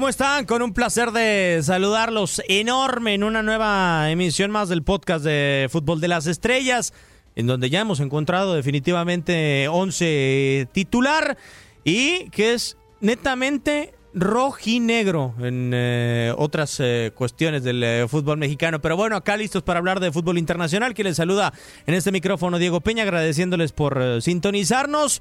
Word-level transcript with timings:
¿Cómo 0.00 0.08
están? 0.08 0.46
Con 0.46 0.62
un 0.62 0.72
placer 0.72 1.10
de 1.10 1.60
saludarlos 1.62 2.40
enorme 2.48 3.12
en 3.12 3.22
una 3.22 3.42
nueva 3.42 4.10
emisión 4.10 4.50
más 4.50 4.70
del 4.70 4.82
podcast 4.82 5.22
de 5.22 5.68
Fútbol 5.70 6.00
de 6.00 6.08
las 6.08 6.26
Estrellas, 6.26 6.94
en 7.36 7.46
donde 7.46 7.68
ya 7.68 7.80
hemos 7.80 8.00
encontrado 8.00 8.54
definitivamente 8.54 9.68
11 9.68 10.68
titular 10.72 11.36
y 11.84 12.30
que 12.30 12.54
es 12.54 12.78
netamente 13.02 13.92
rojinegro 14.14 15.34
en 15.38 15.72
eh, 15.74 16.32
otras 16.36 16.78
eh, 16.80 17.12
cuestiones 17.14 17.62
del 17.62 17.82
eh, 17.82 18.06
fútbol 18.08 18.38
mexicano. 18.38 18.80
Pero 18.80 18.96
bueno, 18.96 19.16
acá 19.16 19.36
listos 19.36 19.62
para 19.62 19.78
hablar 19.78 20.00
de 20.00 20.12
fútbol 20.12 20.38
internacional, 20.38 20.94
que 20.94 21.04
les 21.04 21.16
saluda 21.16 21.52
en 21.86 21.94
este 21.94 22.10
micrófono 22.10 22.58
Diego 22.58 22.80
Peña, 22.80 23.02
agradeciéndoles 23.02 23.72
por 23.72 24.00
eh, 24.00 24.20
sintonizarnos. 24.20 25.20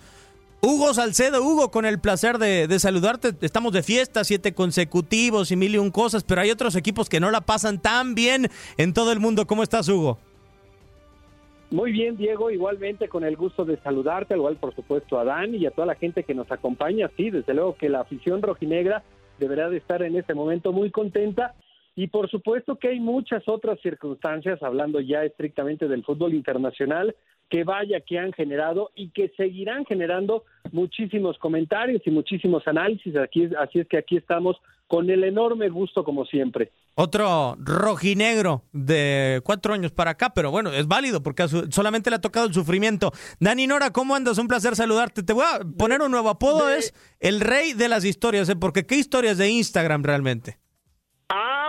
Hugo 0.61 0.93
Salcedo, 0.93 1.41
Hugo, 1.41 1.71
con 1.71 1.85
el 1.85 1.99
placer 1.99 2.37
de, 2.37 2.67
saludarte. 2.79 3.29
Estamos 3.41 3.71
de 3.71 3.81
fiesta, 3.81 4.25
siete 4.25 4.53
consecutivos 4.53 5.51
y 5.51 5.55
mil 5.55 5.73
y 5.73 5.77
un 5.77 5.89
cosas, 5.89 6.25
pero 6.25 6.41
hay 6.41 6.51
otros 6.51 6.75
equipos 6.75 7.07
que 7.07 7.21
no 7.21 7.31
la 7.31 7.41
pasan 7.41 7.81
tan 7.81 8.13
bien 8.13 8.47
en 8.77 8.93
todo 8.93 9.13
el 9.13 9.21
mundo. 9.21 9.47
¿Cómo 9.47 9.63
estás, 9.63 9.87
Hugo? 9.87 10.17
Muy 11.71 11.93
bien, 11.93 12.17
Diego, 12.17 12.51
igualmente 12.51 13.07
con 13.07 13.23
el 13.23 13.37
gusto 13.37 13.63
de 13.63 13.77
saludarte, 13.77 14.33
al 14.33 14.39
igual 14.39 14.57
por 14.57 14.75
supuesto 14.75 15.17
a 15.17 15.23
Dan 15.23 15.55
y 15.55 15.65
a 15.65 15.71
toda 15.71 15.87
la 15.87 15.95
gente 15.95 16.23
que 16.23 16.33
nos 16.33 16.51
acompaña. 16.51 17.09
Sí, 17.15 17.29
desde 17.29 17.53
luego 17.53 17.75
que 17.75 17.87
la 17.87 18.01
afición 18.01 18.41
rojinegra 18.41 19.03
deberá 19.37 19.69
de 19.69 19.77
estar 19.77 20.01
en 20.01 20.17
este 20.17 20.33
momento 20.33 20.73
muy 20.73 20.91
contenta 20.91 21.53
y 21.95 22.07
por 22.07 22.29
supuesto 22.29 22.77
que 22.77 22.89
hay 22.89 22.99
muchas 22.99 23.47
otras 23.47 23.79
circunstancias, 23.81 24.61
hablando 24.63 24.99
ya 24.99 25.23
estrictamente 25.23 25.87
del 25.87 26.03
fútbol 26.03 26.33
internacional, 26.33 27.15
que 27.49 27.63
vaya 27.63 27.99
que 28.01 28.19
han 28.19 28.31
generado 28.33 28.91
y 28.95 29.09
que 29.09 29.29
seguirán 29.35 29.85
generando 29.85 30.43
muchísimos 30.71 31.37
comentarios 31.39 32.01
y 32.05 32.11
muchísimos 32.11 32.67
análisis. 32.67 33.15
Aquí, 33.15 33.49
así 33.59 33.79
es 33.79 33.87
que 33.87 33.97
aquí 33.97 34.17
estamos 34.17 34.57
con 34.87 35.09
el 35.09 35.23
enorme 35.23 35.69
gusto 35.69 36.03
como 36.03 36.25
siempre. 36.25 36.71
Otro 36.95 37.55
rojinegro 37.59 38.63
de 38.73 39.39
cuatro 39.43 39.73
años 39.73 39.91
para 39.91 40.11
acá, 40.11 40.31
pero 40.33 40.51
bueno, 40.51 40.71
es 40.71 40.87
válido 40.87 41.23
porque 41.23 41.47
solamente 41.69 42.09
le 42.09 42.17
ha 42.17 42.21
tocado 42.21 42.47
el 42.47 42.53
sufrimiento. 42.53 43.11
Dani 43.39 43.67
Nora, 43.67 43.91
¿cómo 43.91 44.15
andas? 44.15 44.37
Un 44.37 44.47
placer 44.47 44.75
saludarte. 44.75 45.23
Te 45.23 45.33
voy 45.33 45.45
a 45.45 45.59
poner 45.77 46.01
un 46.01 46.11
nuevo 46.11 46.29
apodo, 46.29 46.67
de... 46.67 46.79
es 46.79 46.93
el 47.19 47.39
rey 47.39 47.73
de 47.73 47.87
las 47.87 48.03
historias, 48.03 48.49
¿eh? 48.49 48.55
porque 48.55 48.85
qué 48.85 48.95
historias 48.95 49.37
de 49.37 49.49
Instagram 49.49 50.03
realmente. 50.03 50.57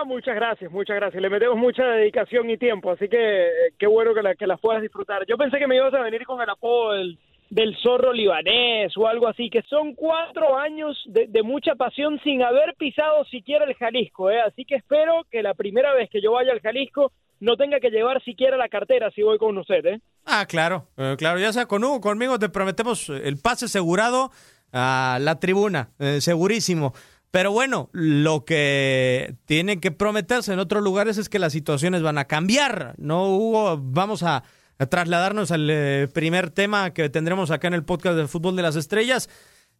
Ah, 0.01 0.03
muchas 0.03 0.33
gracias, 0.33 0.71
muchas 0.71 0.95
gracias. 0.95 1.21
Le 1.21 1.29
metemos 1.29 1.57
mucha 1.57 1.83
dedicación 1.85 2.49
y 2.49 2.57
tiempo, 2.57 2.89
así 2.91 3.07
que 3.07 3.47
qué 3.77 3.85
bueno 3.85 4.15
que, 4.15 4.23
la, 4.23 4.33
que 4.33 4.47
las 4.47 4.59
puedas 4.59 4.81
disfrutar. 4.81 5.27
Yo 5.27 5.37
pensé 5.37 5.59
que 5.59 5.67
me 5.67 5.75
ibas 5.75 5.93
a 5.93 6.01
venir 6.01 6.25
con 6.25 6.41
el 6.41 6.49
apodo 6.49 6.93
del, 6.93 7.19
del 7.51 7.77
zorro 7.83 8.11
libanés 8.11 8.97
o 8.97 9.07
algo 9.07 9.27
así, 9.27 9.51
que 9.51 9.61
son 9.63 9.93
cuatro 9.93 10.57
años 10.57 10.99
de, 11.05 11.27
de, 11.27 11.43
mucha 11.43 11.75
pasión 11.75 12.19
sin 12.23 12.41
haber 12.41 12.73
pisado 12.79 13.23
siquiera 13.25 13.65
el 13.65 13.75
Jalisco, 13.75 14.31
¿eh? 14.31 14.41
así 14.41 14.65
que 14.65 14.75
espero 14.75 15.23
que 15.29 15.43
la 15.43 15.53
primera 15.53 15.93
vez 15.93 16.09
que 16.09 16.19
yo 16.19 16.31
vaya 16.31 16.51
al 16.51 16.61
Jalisco 16.61 17.11
no 17.39 17.55
tenga 17.55 17.79
que 17.79 17.91
llevar 17.91 18.23
siquiera 18.23 18.57
la 18.57 18.69
cartera 18.69 19.11
si 19.11 19.21
voy 19.21 19.37
con 19.37 19.55
usted. 19.55 19.85
¿eh? 19.85 20.01
Ah, 20.25 20.47
claro, 20.47 20.87
eh, 20.97 21.15
claro, 21.15 21.37
ya 21.39 21.53
sea 21.53 21.67
con 21.67 21.83
Hugo, 21.83 22.01
conmigo 22.01 22.39
te 22.39 22.49
prometemos 22.49 23.07
el 23.09 23.37
pase 23.37 23.65
asegurado 23.65 24.31
a 24.73 25.19
la 25.21 25.39
tribuna, 25.39 25.91
eh, 25.99 26.21
segurísimo. 26.21 26.93
Pero 27.31 27.53
bueno, 27.53 27.89
lo 27.93 28.43
que 28.43 29.35
tiene 29.45 29.79
que 29.79 29.91
prometerse 29.91 30.51
en 30.51 30.59
otros 30.59 30.83
lugares 30.83 31.17
es 31.17 31.29
que 31.29 31.39
las 31.39 31.53
situaciones 31.53 32.01
van 32.01 32.17
a 32.17 32.25
cambiar. 32.25 32.93
No, 32.97 33.29
Hugo, 33.35 33.79
vamos 33.81 34.21
a, 34.21 34.43
trasladarnos 34.89 35.51
al 35.51 35.69
eh, 35.69 36.07
primer 36.11 36.49
tema 36.49 36.91
que 36.91 37.07
tendremos 37.09 37.51
acá 37.51 37.67
en 37.67 37.75
el 37.75 37.85
podcast 37.85 38.17
de 38.17 38.27
Fútbol 38.27 38.57
de 38.57 38.63
las 38.63 38.75
Estrellas. 38.75 39.29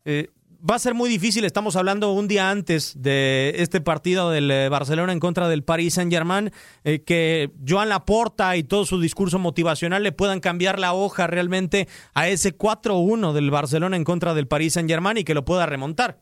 Eh, 0.05 0.29
va 0.57 0.75
a 0.75 0.79
ser 0.79 0.93
muy 0.93 1.09
difícil, 1.09 1.43
estamos 1.43 1.75
hablando 1.75 2.11
un 2.13 2.27
día 2.27 2.51
antes 2.51 2.93
de 3.01 3.55
este 3.57 3.81
partido 3.81 4.29
del 4.29 4.49
eh, 4.51 4.69
Barcelona 4.69 5.11
en 5.11 5.19
contra 5.19 5.49
del 5.49 5.63
Paris 5.63 5.95
Saint-Germain, 5.95 6.51
que 6.83 7.51
Joan 7.67 7.89
Laporta 7.89 8.55
y 8.55 8.63
todo 8.63 8.85
su 8.85 9.01
discurso 9.01 9.39
motivacional 9.39 10.03
le 10.03 10.11
puedan 10.11 10.39
cambiar 10.39 10.77
la 10.79 10.93
hoja 10.93 11.25
realmente 11.25 11.87
a 12.13 12.29
ese 12.29 12.55
4-1 12.55 13.33
del 13.33 13.49
Barcelona 13.49 13.97
en 13.97 14.03
contra 14.03 14.35
del 14.35 14.47
Paris 14.47 14.73
Saint-Germain 14.73 15.17
y 15.17 15.23
que 15.23 15.33
lo 15.33 15.43
pueda 15.43 15.65
remontar. 15.65 16.19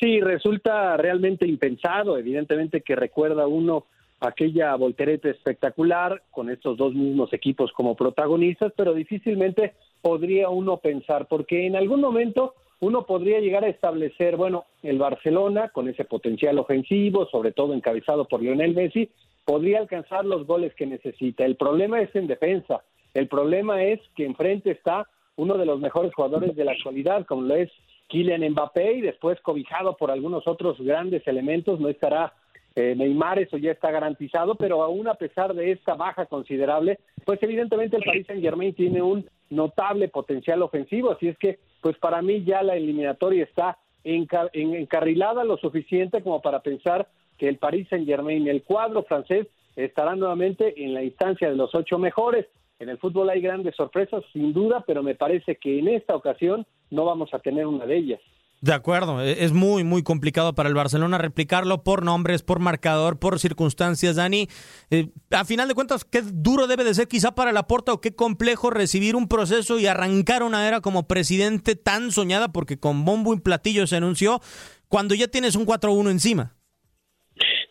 Sí, 0.00 0.20
resulta 0.20 0.96
realmente 0.96 1.46
impensado, 1.46 2.18
evidentemente 2.18 2.82
que 2.82 2.94
recuerda 2.94 3.46
uno 3.46 3.86
aquella 4.20 4.74
voltereta 4.76 5.28
espectacular 5.28 6.22
con 6.30 6.50
estos 6.50 6.76
dos 6.76 6.94
mismos 6.94 7.32
equipos 7.32 7.72
como 7.72 7.96
protagonistas, 7.96 8.72
pero 8.76 8.94
difícilmente 8.94 9.74
podría 10.00 10.48
uno 10.50 10.78
pensar, 10.78 11.26
porque 11.26 11.66
en 11.66 11.76
algún 11.76 12.00
momento 12.00 12.54
uno 12.80 13.06
podría 13.06 13.40
llegar 13.40 13.64
a 13.64 13.68
establecer, 13.68 14.36
bueno, 14.36 14.66
el 14.82 14.98
Barcelona 14.98 15.70
con 15.70 15.88
ese 15.88 16.04
potencial 16.04 16.58
ofensivo, 16.58 17.26
sobre 17.26 17.50
todo 17.50 17.74
encabezado 17.74 18.26
por 18.26 18.40
Lionel 18.40 18.74
Messi, 18.74 19.10
podría 19.44 19.78
alcanzar 19.80 20.24
los 20.24 20.46
goles 20.46 20.74
que 20.74 20.86
necesita. 20.86 21.44
El 21.44 21.56
problema 21.56 22.00
es 22.00 22.14
en 22.14 22.28
defensa, 22.28 22.82
el 23.14 23.26
problema 23.26 23.82
es 23.82 24.00
que 24.14 24.26
enfrente 24.26 24.70
está 24.70 25.08
uno 25.34 25.56
de 25.56 25.66
los 25.66 25.80
mejores 25.80 26.14
jugadores 26.14 26.54
de 26.54 26.64
la 26.64 26.72
actualidad, 26.72 27.24
como 27.26 27.42
lo 27.42 27.54
es 27.56 27.70
Kylian 28.08 28.50
Mbappé, 28.50 28.94
y 28.94 29.00
después 29.02 29.40
cobijado 29.40 29.96
por 29.96 30.10
algunos 30.10 30.46
otros 30.46 30.80
grandes 30.80 31.26
elementos, 31.26 31.78
no 31.78 31.88
estará 31.88 32.32
eh, 32.74 32.94
Neymar, 32.96 33.38
eso 33.38 33.56
ya 33.56 33.72
está 33.72 33.90
garantizado, 33.90 34.54
pero 34.54 34.82
aún 34.82 35.08
a 35.08 35.14
pesar 35.14 35.54
de 35.54 35.72
esta 35.72 35.94
baja 35.94 36.26
considerable, 36.26 36.98
pues 37.24 37.42
evidentemente 37.42 37.96
el 37.96 38.04
Paris 38.04 38.26
Saint 38.26 38.42
Germain 38.42 38.74
tiene 38.74 39.02
un 39.02 39.28
notable 39.50 40.08
potencial 40.08 40.62
ofensivo, 40.62 41.10
así 41.10 41.28
es 41.28 41.38
que 41.38 41.58
pues 41.80 41.96
para 41.98 42.22
mí 42.22 42.44
ya 42.44 42.62
la 42.62 42.76
eliminatoria 42.76 43.44
está 43.44 43.78
encar 44.04 44.50
encarrilada 44.52 45.44
lo 45.44 45.56
suficiente 45.56 46.22
como 46.22 46.40
para 46.40 46.60
pensar 46.60 47.08
que 47.36 47.48
el 47.48 47.58
Paris 47.58 47.88
Saint 47.88 48.06
Germain, 48.06 48.46
el 48.46 48.62
cuadro 48.62 49.02
francés, 49.02 49.46
estará 49.76 50.16
nuevamente 50.16 50.82
en 50.84 50.94
la 50.94 51.02
instancia 51.02 51.48
de 51.48 51.56
los 51.56 51.74
ocho 51.74 51.98
mejores. 51.98 52.46
En 52.78 52.88
el 52.88 52.98
fútbol 52.98 53.30
hay 53.30 53.40
grandes 53.40 53.74
sorpresas, 53.76 54.24
sin 54.32 54.52
duda, 54.52 54.84
pero 54.86 55.02
me 55.02 55.14
parece 55.14 55.56
que 55.56 55.78
en 55.78 55.88
esta 55.88 56.14
ocasión 56.14 56.66
no 56.90 57.04
vamos 57.04 57.32
a 57.32 57.38
tener 57.38 57.66
una 57.66 57.86
de 57.86 57.96
ellas. 57.96 58.20
De 58.60 58.74
acuerdo, 58.74 59.22
es 59.22 59.52
muy, 59.52 59.84
muy 59.84 60.02
complicado 60.02 60.52
para 60.52 60.68
el 60.68 60.74
Barcelona 60.74 61.16
replicarlo 61.16 61.84
por 61.84 62.04
nombres, 62.04 62.42
por 62.42 62.58
marcador, 62.58 63.20
por 63.20 63.38
circunstancias, 63.38 64.16
Dani. 64.16 64.48
Eh, 64.90 65.06
a 65.30 65.44
final 65.44 65.68
de 65.68 65.74
cuentas, 65.74 66.04
qué 66.04 66.22
duro 66.22 66.66
debe 66.66 66.82
de 66.82 66.92
ser 66.92 67.06
quizá 67.06 67.36
para 67.36 67.52
la 67.52 67.68
Porta 67.68 67.92
o 67.92 68.00
qué 68.00 68.16
complejo 68.16 68.70
recibir 68.70 69.14
un 69.14 69.28
proceso 69.28 69.78
y 69.78 69.86
arrancar 69.86 70.42
una 70.42 70.66
era 70.66 70.80
como 70.80 71.06
presidente 71.06 71.76
tan 71.76 72.10
soñada, 72.10 72.48
porque 72.48 72.80
con 72.80 73.04
bombo 73.04 73.32
y 73.32 73.40
platillo 73.40 73.86
se 73.86 73.96
anunció, 73.96 74.40
cuando 74.88 75.14
ya 75.14 75.28
tienes 75.28 75.54
un 75.54 75.64
4-1 75.64 76.10
encima. 76.10 76.56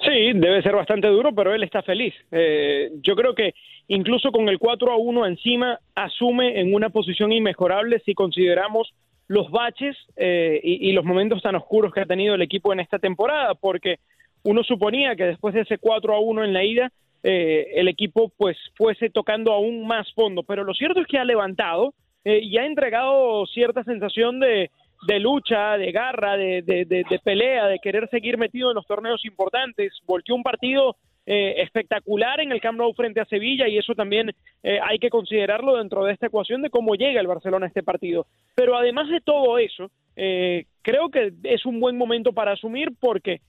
Sí, 0.06 0.32
debe 0.36 0.62
ser 0.62 0.74
bastante 0.74 1.10
duro, 1.10 1.36
pero 1.36 1.54
él 1.54 1.64
está 1.64 1.82
feliz. 1.82 2.14
Eh, 2.32 2.92
yo 3.04 3.14
creo 3.18 3.36
que 3.36 3.54
incluso 3.90 4.32
con 4.32 4.48
el 4.48 4.58
4 4.58 4.90
a 4.90 4.96
1 4.96 5.26
encima, 5.26 5.80
asume 5.96 6.62
en 6.62 6.74
una 6.74 6.92
posición 6.92 7.34
inmejorable 7.34 8.00
si 8.06 8.14
consideramos 8.14 8.94
los 9.28 9.52
baches 9.52 9.96
eh, 10.16 10.60
y, 10.64 10.92
los 10.94 11.04
momentos 11.04 11.42
tan 11.42 11.56
oscuros 11.56 11.94
que 11.94 12.02
ha 12.02 12.06
tenido 12.06 12.36
el 12.36 12.42
equipo 12.42 12.72
en 12.72 12.80
esta 12.80 12.98
temporada, 12.98 13.56
porque 13.56 14.00
uno 14.44 14.64
suponía 14.64 15.16
que 15.16 15.26
después 15.26 15.54
de 15.54 15.62
ese 15.62 15.78
4 15.78 16.16
a 16.16 16.20
1 16.20 16.46
en 16.46 16.54
la 16.54 16.64
ida, 16.64 16.92
eh, 17.24 17.68
el 17.76 17.90
equipo 17.90 18.32
pues 18.38 18.58
fuese 18.76 19.10
tocando 19.10 19.52
aún 19.52 19.86
más 19.86 20.12
fondo, 20.14 20.44
pero 20.44 20.64
lo 20.64 20.74
cierto 20.74 21.02
es 21.02 21.08
que 21.08 21.18
ha 21.18 21.26
levantado 21.26 21.94
eh, 22.24 22.40
y 22.42 22.58
ha 22.58 22.66
entregado 22.66 23.46
cierta 23.48 23.84
sensación 23.84 24.40
de, 24.40 24.72
de 25.08 25.20
lucha, 25.20 25.78
de 25.78 25.92
garra, 25.92 26.38
de, 26.38 26.62
de, 26.62 26.86
de, 26.86 27.04
de, 27.10 27.20
pelea, 27.20 27.68
de 27.68 27.80
querer 27.80 28.10
seguir 28.10 28.38
metido 28.38 28.70
en 28.70 28.76
los 28.76 28.88
torneos 28.88 29.26
importantes. 29.26 29.94
Volteó 30.06 30.36
un 30.36 30.44
partido 30.44 30.96
eh, 31.30 31.62
espectacular 31.62 32.40
en 32.40 32.54
el 32.54 32.62
Camp 32.62 32.78
Nou 32.80 32.94
frente 32.94 33.20
a 33.20 33.26
Sevilla 33.26 33.68
y 33.68 33.78
eso 33.78 33.94
también 33.94 34.32
eh, 34.64 34.80
hay 34.82 34.98
que 34.98 35.10
considerarlo 35.10 35.76
dentro 35.76 36.06
de 36.06 36.14
esta 36.14 36.28
ecuación 36.28 36.62
de 36.62 36.70
cómo 36.70 36.96
llega 36.96 37.20
el 37.20 37.28
Barcelona 37.28 37.66
a 37.66 37.68
este 37.68 37.84
partido. 37.84 38.26
Pero 38.56 38.78
además 38.78 39.10
de 39.10 39.20
todo 39.22 39.58
eso, 39.58 39.92
eh, 40.16 40.66
creo 40.82 41.10
que 41.10 41.34
es 41.44 41.66
un 41.66 41.80
buen 41.80 41.98
momento 41.98 42.32
para 42.32 42.54
asumir 42.54 42.90
porque 43.00 43.42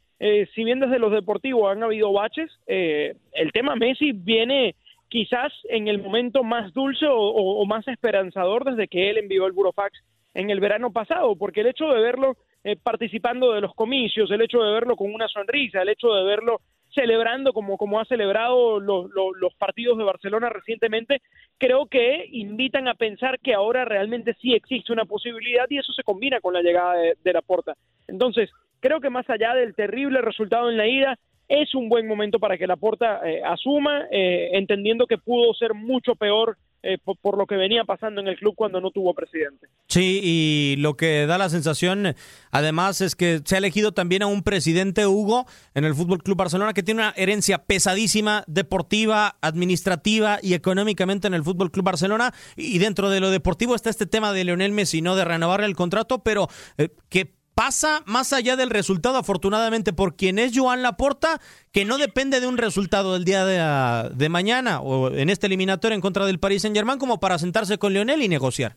si 0.52 0.64
bien 0.64 0.80
desde 0.80 0.98
los 0.98 1.12
deportivos 1.12 1.70
han 1.70 1.84
habido 1.84 2.12
baches, 2.12 2.50
el 2.66 3.52
tema 3.52 3.76
Messi 3.76 4.10
viene 4.10 4.74
quizás 5.08 5.52
en 5.68 5.86
el 5.86 6.02
momento 6.02 6.42
más 6.42 6.72
dulce 6.74 7.06
o, 7.08 7.64
más 7.66 7.86
esperanzador 7.88 8.64
desde 8.64 8.88
que 8.88 9.10
él 9.10 9.18
envió 9.18 9.46
el 9.46 9.52
burofax 9.52 9.92
en 10.34 10.50
el 10.50 10.58
verano 10.60 10.92
pasado, 10.92 11.36
porque 11.36 11.60
el 11.60 11.68
hecho 11.68 11.88
de 11.88 12.00
verlo 12.00 12.36
eh, 12.64 12.76
participando 12.76 13.52
de 13.52 13.60
los 13.60 13.74
comicios, 13.74 14.30
el 14.30 14.42
hecho 14.42 14.62
de 14.62 14.72
verlo 14.72 14.96
con 14.96 15.12
una 15.12 15.28
sonrisa, 15.28 15.82
el 15.82 15.88
hecho 15.88 16.12
de 16.12 16.24
verlo 16.24 16.60
celebrando 16.98 17.52
como, 17.52 17.76
como 17.76 18.00
ha 18.00 18.04
celebrado 18.06 18.80
los, 18.80 19.54
partidos 19.56 19.96
de 19.98 20.04
Barcelona 20.04 20.48
recientemente, 20.48 21.22
creo 21.56 21.86
que 21.86 22.26
invitan 22.32 22.88
a 22.88 22.94
pensar 22.94 23.38
que 23.38 23.54
ahora 23.54 23.84
realmente 23.84 24.34
sí 24.40 24.52
existe 24.52 24.92
una 24.92 25.04
posibilidad 25.04 25.66
y 25.68 25.78
eso 25.78 25.92
se 25.92 26.02
combina 26.02 26.40
con 26.40 26.54
la 26.54 26.62
llegada 26.62 26.94
de, 26.96 27.32
la 27.32 27.40
porta. 27.40 27.76
Entonces, 28.08 28.50
creo 28.80 29.00
que 29.00 29.10
más 29.10 29.30
allá 29.30 29.54
del 29.54 29.76
terrible 29.76 30.22
resultado 30.22 30.70
en 30.70 30.76
la 30.76 30.88
ida, 30.88 31.18
es 31.46 31.72
un 31.74 31.88
buen 31.88 32.08
momento 32.08 32.40
para 32.40 32.58
que 32.58 32.66
la 32.66 32.76
porta 32.76 33.20
eh, 33.24 33.42
asuma, 33.44 34.06
eh, 34.10 34.50
entendiendo 34.52 35.06
que 35.06 35.18
pudo 35.18 35.54
ser 35.54 35.74
mucho 35.74 36.16
peor 36.16 36.56
eh, 36.82 36.98
por, 36.98 37.36
lo 37.36 37.46
que 37.46 37.56
venía 37.56 37.82
pasando 37.84 38.20
en 38.20 38.28
el 38.28 38.36
club 38.36 38.54
cuando 38.54 38.80
no 38.80 38.90
tuvo 38.90 39.12
presidente. 39.12 39.66
Sí, 39.88 40.20
y 40.22 40.76
lo 40.78 40.96
que 40.96 41.26
da 41.26 41.36
la 41.36 41.48
sensación, 41.48 42.14
además, 42.52 43.00
es 43.00 43.16
que 43.16 43.40
se 43.44 43.56
ha 43.56 43.58
elegido 43.58 43.92
también 43.92 44.22
a 44.22 44.26
un 44.26 44.44
presidente 44.44 45.06
Hugo 45.06 45.46
en 45.74 45.84
el 45.84 45.94
Fútbol 45.94 46.22
Club 46.22 46.36
Barcelona 46.36 46.74
que 46.74 46.84
tiene 46.84 47.02
una 47.02 47.14
herencia 47.16 47.58
pesadísima, 47.58 48.44
deportiva, 48.46 49.38
administrativa 49.40 50.38
y 50.40 50.54
económicamente 50.54 51.26
en 51.26 51.34
el 51.34 51.42
Fútbol 51.42 51.72
Club 51.72 51.84
Barcelona. 51.84 52.32
Y 52.56 52.78
dentro 52.78 53.10
de 53.10 53.20
lo 53.20 53.30
deportivo 53.30 53.74
está 53.74 53.90
este 53.90 54.06
tema 54.06 54.32
de 54.32 54.44
Leonel 54.44 54.72
Messi, 54.72 55.02
no 55.02 55.16
de 55.16 55.24
renovarle 55.24 55.66
el 55.66 55.74
contrato, 55.74 56.22
pero 56.22 56.48
eh, 56.76 56.90
que 57.08 57.37
pasa 57.58 58.04
más 58.06 58.32
allá 58.32 58.54
del 58.54 58.70
resultado, 58.70 59.18
afortunadamente, 59.18 59.92
por 59.92 60.14
quien 60.14 60.38
es 60.38 60.56
Joan 60.56 60.80
Laporta, 60.80 61.40
que 61.72 61.84
no 61.84 61.98
depende 61.98 62.38
de 62.38 62.46
un 62.46 62.56
resultado 62.56 63.14
del 63.14 63.24
día 63.24 63.44
de, 63.44 64.28
mañana 64.28 64.80
o 64.80 65.10
en 65.10 65.28
este 65.28 65.48
eliminatorio 65.48 65.96
en 65.96 66.00
contra 66.00 66.24
del 66.24 66.38
Paris 66.38 66.62
Saint 66.62 66.76
Germain 66.76 67.00
como 67.00 67.18
para 67.18 67.36
sentarse 67.36 67.76
con 67.76 67.92
Lionel 67.92 68.22
y 68.22 68.28
negociar. 68.28 68.76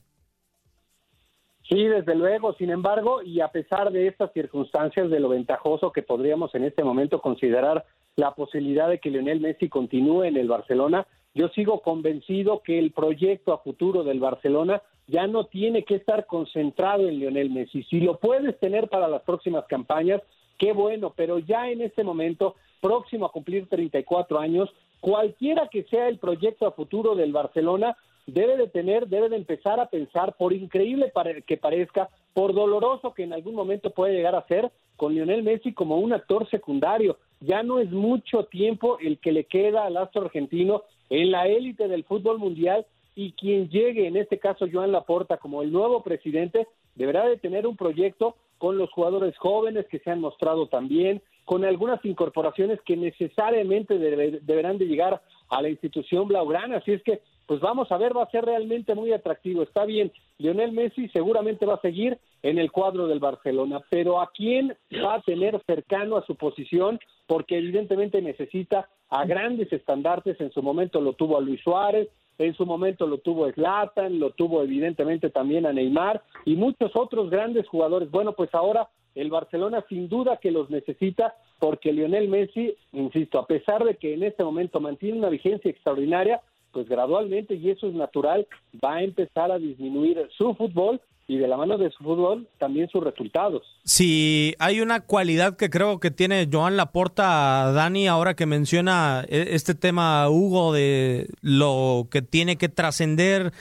Sí, 1.70 1.84
desde 1.84 2.16
luego. 2.16 2.56
Sin 2.56 2.72
embargo, 2.72 3.22
y 3.22 3.42
a 3.42 3.50
pesar 3.50 3.92
de 3.92 4.08
estas 4.08 4.34
circunstancias, 4.34 5.12
de 5.12 5.20
lo 5.20 5.30
ventajoso 5.30 5.92
que 5.92 6.02
podríamos 6.02 6.56
en 6.56 6.64
este 6.64 6.84
momento 6.84 7.22
considerar 7.22 7.86
la 8.16 8.34
posibilidad 8.34 8.90
de 8.90 8.98
que 8.98 9.12
Lionel 9.12 9.42
Messi 9.42 9.70
continúe 9.70 10.24
en 10.24 10.38
el 10.38 10.48
Barcelona, 10.48 11.06
yo 11.36 11.50
sigo 11.50 11.82
convencido 11.84 12.64
que 12.64 12.80
el 12.80 12.94
proyecto 12.94 13.54
a 13.54 13.60
futuro 13.60 14.04
del 14.04 14.20
Barcelona 14.20 14.82
ya 15.12 15.28
no 15.28 15.46
tiene 15.46 15.84
que 15.84 15.96
estar 15.96 16.26
concentrado 16.26 17.08
en 17.08 17.20
Lionel 17.20 17.50
Messi. 17.50 17.84
Si 17.84 18.00
lo 18.00 18.18
puedes 18.18 18.58
tener 18.60 18.88
para 18.88 19.10
las 19.10 19.22
próximas 19.24 19.66
campañas, 19.66 20.22
qué 20.58 20.72
bueno, 20.72 21.14
pero 21.16 21.38
ya 21.38 21.70
en 21.70 21.82
este 21.82 22.04
momento, 22.04 22.56
próximo 22.80 23.26
a 23.26 23.32
cumplir 23.32 23.68
34 23.68 24.40
años, 24.40 24.70
cualquiera 25.02 25.68
que 25.68 25.84
sea 25.84 26.08
el 26.08 26.18
proyecto 26.18 26.66
a 26.66 26.72
futuro 26.72 27.16
del 27.16 27.34
Barcelona, 27.34 27.98
debe 28.26 28.56
de 28.56 28.68
tener, 28.68 29.08
debe 29.10 29.28
de 29.28 29.36
empezar 29.36 29.82
a 29.82 29.90
pensar, 29.90 30.38
por 30.38 30.54
increíble 30.54 31.12
que 31.46 31.58
parezca, 31.58 32.10
por 32.34 32.54
doloroso 32.54 33.14
que 33.14 33.24
en 33.24 33.34
algún 33.34 33.56
momento 33.56 33.90
puede 33.90 34.14
llegar 34.14 34.36
a 34.36 34.48
ser, 34.48 34.72
con 34.96 35.14
Lionel 35.14 35.44
Messi 35.44 35.74
como 35.74 35.98
un 35.98 36.14
actor 36.14 36.50
secundario. 36.50 37.18
Ya 37.42 37.64
no 37.64 37.80
es 37.80 37.92
mucho 37.92 38.46
tiempo 38.46 38.98
el 39.00 39.18
que 39.18 39.34
le 39.34 39.44
queda 39.44 39.86
al 39.86 39.98
astro 39.98 40.22
argentino 40.22 40.84
en 41.10 41.32
la 41.32 41.48
élite 41.48 41.90
del 41.90 42.06
fútbol 42.06 42.38
mundial 42.38 42.86
y 43.16 43.34
quien 43.34 43.70
llegue, 43.70 44.08
en 44.08 44.18
este 44.18 44.40
caso 44.40 44.68
Joan 44.72 44.92
Laporta, 44.92 45.38
como 45.38 45.62
el 45.62 45.72
nuevo 45.72 46.02
presidente, 46.04 46.68
deberá 46.96 47.28
de 47.28 47.38
tener 47.38 47.68
un 47.68 47.76
proyecto 47.76 48.36
con 48.58 48.78
los 48.78 48.92
jugadores 48.92 49.36
jóvenes 49.38 49.88
que 49.88 50.00
se 50.00 50.12
han 50.12 50.22
mostrado 50.22 50.68
también, 50.68 51.22
con 51.46 51.66
algunas 51.66 52.04
incorporaciones 52.06 52.80
que 52.86 52.96
necesariamente 52.96 53.98
deberán 53.98 54.78
de 54.78 54.86
llegar 54.86 55.22
a 55.50 55.62
la 55.62 55.70
institución 55.70 56.28
blaugrana. 56.28 56.78
Así 56.78 56.94
es 56.94 57.04
que, 57.04 57.22
pues 57.48 57.60
vamos 57.60 57.92
a 57.92 57.98
ver, 57.98 58.16
va 58.16 58.24
a 58.24 58.30
ser 58.30 58.46
realmente 58.46 58.94
muy 58.94 59.12
atractivo. 59.12 59.64
Está 59.64 59.84
bien, 59.86 60.12
Lionel 60.38 60.72
Messi 60.72 61.10
seguramente 61.10 61.66
va 61.66 61.74
a 61.74 61.82
seguir 61.82 62.20
en 62.44 62.60
el 62.60 62.72
cuadro 62.72 63.08
del 63.08 63.20
Barcelona, 63.20 63.82
pero 63.90 64.22
¿a 64.22 64.32
quién 64.32 64.78
va 65.04 65.16
a 65.16 65.22
tener 65.22 65.60
cercano 65.66 66.18
a 66.18 66.26
su 66.26 66.36
posición? 66.36 67.00
Porque 67.28 67.58
evidentemente 67.58 68.22
necesita 68.22 68.88
a 69.10 69.26
grandes 69.26 69.74
estandartes. 69.74 70.40
En 70.40 70.52
su 70.52 70.62
momento 70.62 71.02
lo 71.02 71.14
tuvo 71.14 71.38
a 71.38 71.42
Luis 71.42 71.62
Suárez, 71.62 72.08
en 72.38 72.56
su 72.56 72.66
momento 72.66 73.08
lo 73.08 73.20
tuvo 73.20 73.52
Zlatan, 73.52 74.20
lo 74.20 74.32
tuvo 74.32 74.64
evidentemente 74.64 75.30
también 75.30 75.66
a 75.66 75.74
Neymar 75.74 76.24
y 76.46 76.56
muchos 76.56 76.92
otros 76.96 77.30
grandes 77.30 77.68
jugadores. 77.68 78.10
Bueno, 78.10 78.34
pues 78.34 78.54
ahora 78.54 78.90
el 79.16 79.30
Barcelona 79.30 79.84
sin 79.90 80.08
duda 80.10 80.38
que 80.38 80.52
los 80.52 80.70
necesita 80.70 81.36
porque 81.60 81.94
Lionel 81.94 82.28
Messi, 82.28 82.76
insisto, 82.94 83.38
a 83.40 83.46
pesar 83.46 83.84
de 83.84 83.96
que 83.96 84.14
en 84.14 84.24
este 84.24 84.44
momento 84.44 84.80
mantiene 84.80 85.20
una 85.20 85.30
vigencia 85.30 85.70
extraordinaria, 85.70 86.42
pues 86.72 86.88
gradualmente, 86.88 87.56
y 87.56 87.70
eso 87.70 87.88
es 87.88 87.94
natural, 87.94 88.48
va 88.84 88.96
a 88.96 89.04
empezar 89.04 89.52
a 89.52 89.60
disminuir 89.60 90.28
su 90.38 90.56
fútbol 90.56 91.02
y 91.32 91.38
de 91.38 91.48
la 91.48 91.56
mano 91.56 91.78
de 91.78 91.90
su 91.92 92.04
fútbol 92.04 92.50
también 92.60 92.90
sus 92.90 93.02
resultados. 93.02 93.64
Si 93.86 94.54
hay 94.60 94.82
una 94.82 95.00
cualidad 95.00 95.56
que 95.56 95.70
creo 95.70 95.98
que 96.02 96.12
tiene 96.12 96.50
Joan 96.52 96.76
Laporta, 96.76 97.72
Dani, 97.72 98.10
ahora 98.10 98.36
que 98.36 98.46
menciona 98.46 99.24
e, 99.30 99.56
este 99.56 99.74
tema, 99.74 100.30
Hugo, 100.30 100.74
de 100.74 101.30
lo 101.40 102.10
que 102.12 102.22
tiene 102.22 102.58
que 102.58 102.68
trascender 102.68 103.54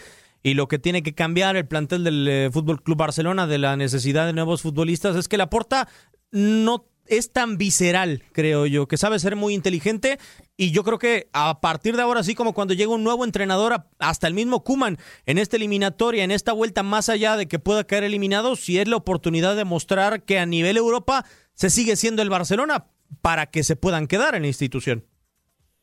y 0.43 0.55
lo 0.55 0.67
que 0.67 0.81
tiene 0.81 1.05
que 1.05 1.14
cambiar 1.14 1.55
el 1.55 1.69
plantel 1.69 2.02
del 2.02 2.26
eh, 2.26 2.50
Fútbol 2.50 2.82
Club 2.82 2.99
Barcelona, 2.99 3.46
de 3.46 3.58
la 3.58 3.76
necesidad 3.76 4.26
de 4.26 4.32
nuevos 4.32 4.62
futbolistas, 4.62 5.14
es 5.14 5.28
que 5.28 5.37
Laporta 5.37 5.87
no 6.32 6.87
es 7.06 7.32
tan 7.32 7.56
visceral, 7.56 8.25
creo 8.32 8.66
yo, 8.66 8.88
que 8.88 8.96
sabe 8.96 9.20
ser 9.20 9.37
muy 9.37 9.55
inteligente 9.55 10.19
y 10.60 10.72
yo 10.72 10.84
creo 10.84 10.98
que 10.98 11.28
a 11.32 11.62
partir 11.62 11.96
de 11.96 12.02
ahora, 12.02 12.20
así 12.20 12.34
como 12.34 12.52
cuando 12.52 12.74
llega 12.74 12.92
un 12.92 13.02
nuevo 13.02 13.24
entrenador, 13.24 13.76
hasta 13.98 14.26
el 14.26 14.34
mismo 14.34 14.62
Kuman 14.62 14.98
en 15.24 15.38
esta 15.38 15.56
eliminatoria, 15.56 16.22
en 16.22 16.30
esta 16.30 16.52
vuelta, 16.52 16.82
más 16.82 17.08
allá 17.08 17.38
de 17.38 17.48
que 17.48 17.58
pueda 17.58 17.84
caer 17.84 18.04
eliminado, 18.04 18.56
si 18.56 18.78
es 18.78 18.86
la 18.86 18.96
oportunidad 18.96 19.56
de 19.56 19.64
mostrar 19.64 20.22
que 20.26 20.38
a 20.38 20.44
nivel 20.44 20.76
Europa 20.76 21.24
se 21.54 21.70
sigue 21.70 21.96
siendo 21.96 22.20
el 22.20 22.28
Barcelona 22.28 22.88
para 23.22 23.46
que 23.46 23.62
se 23.62 23.74
puedan 23.74 24.06
quedar 24.06 24.34
en 24.34 24.42
la 24.42 24.48
institución. 24.48 25.06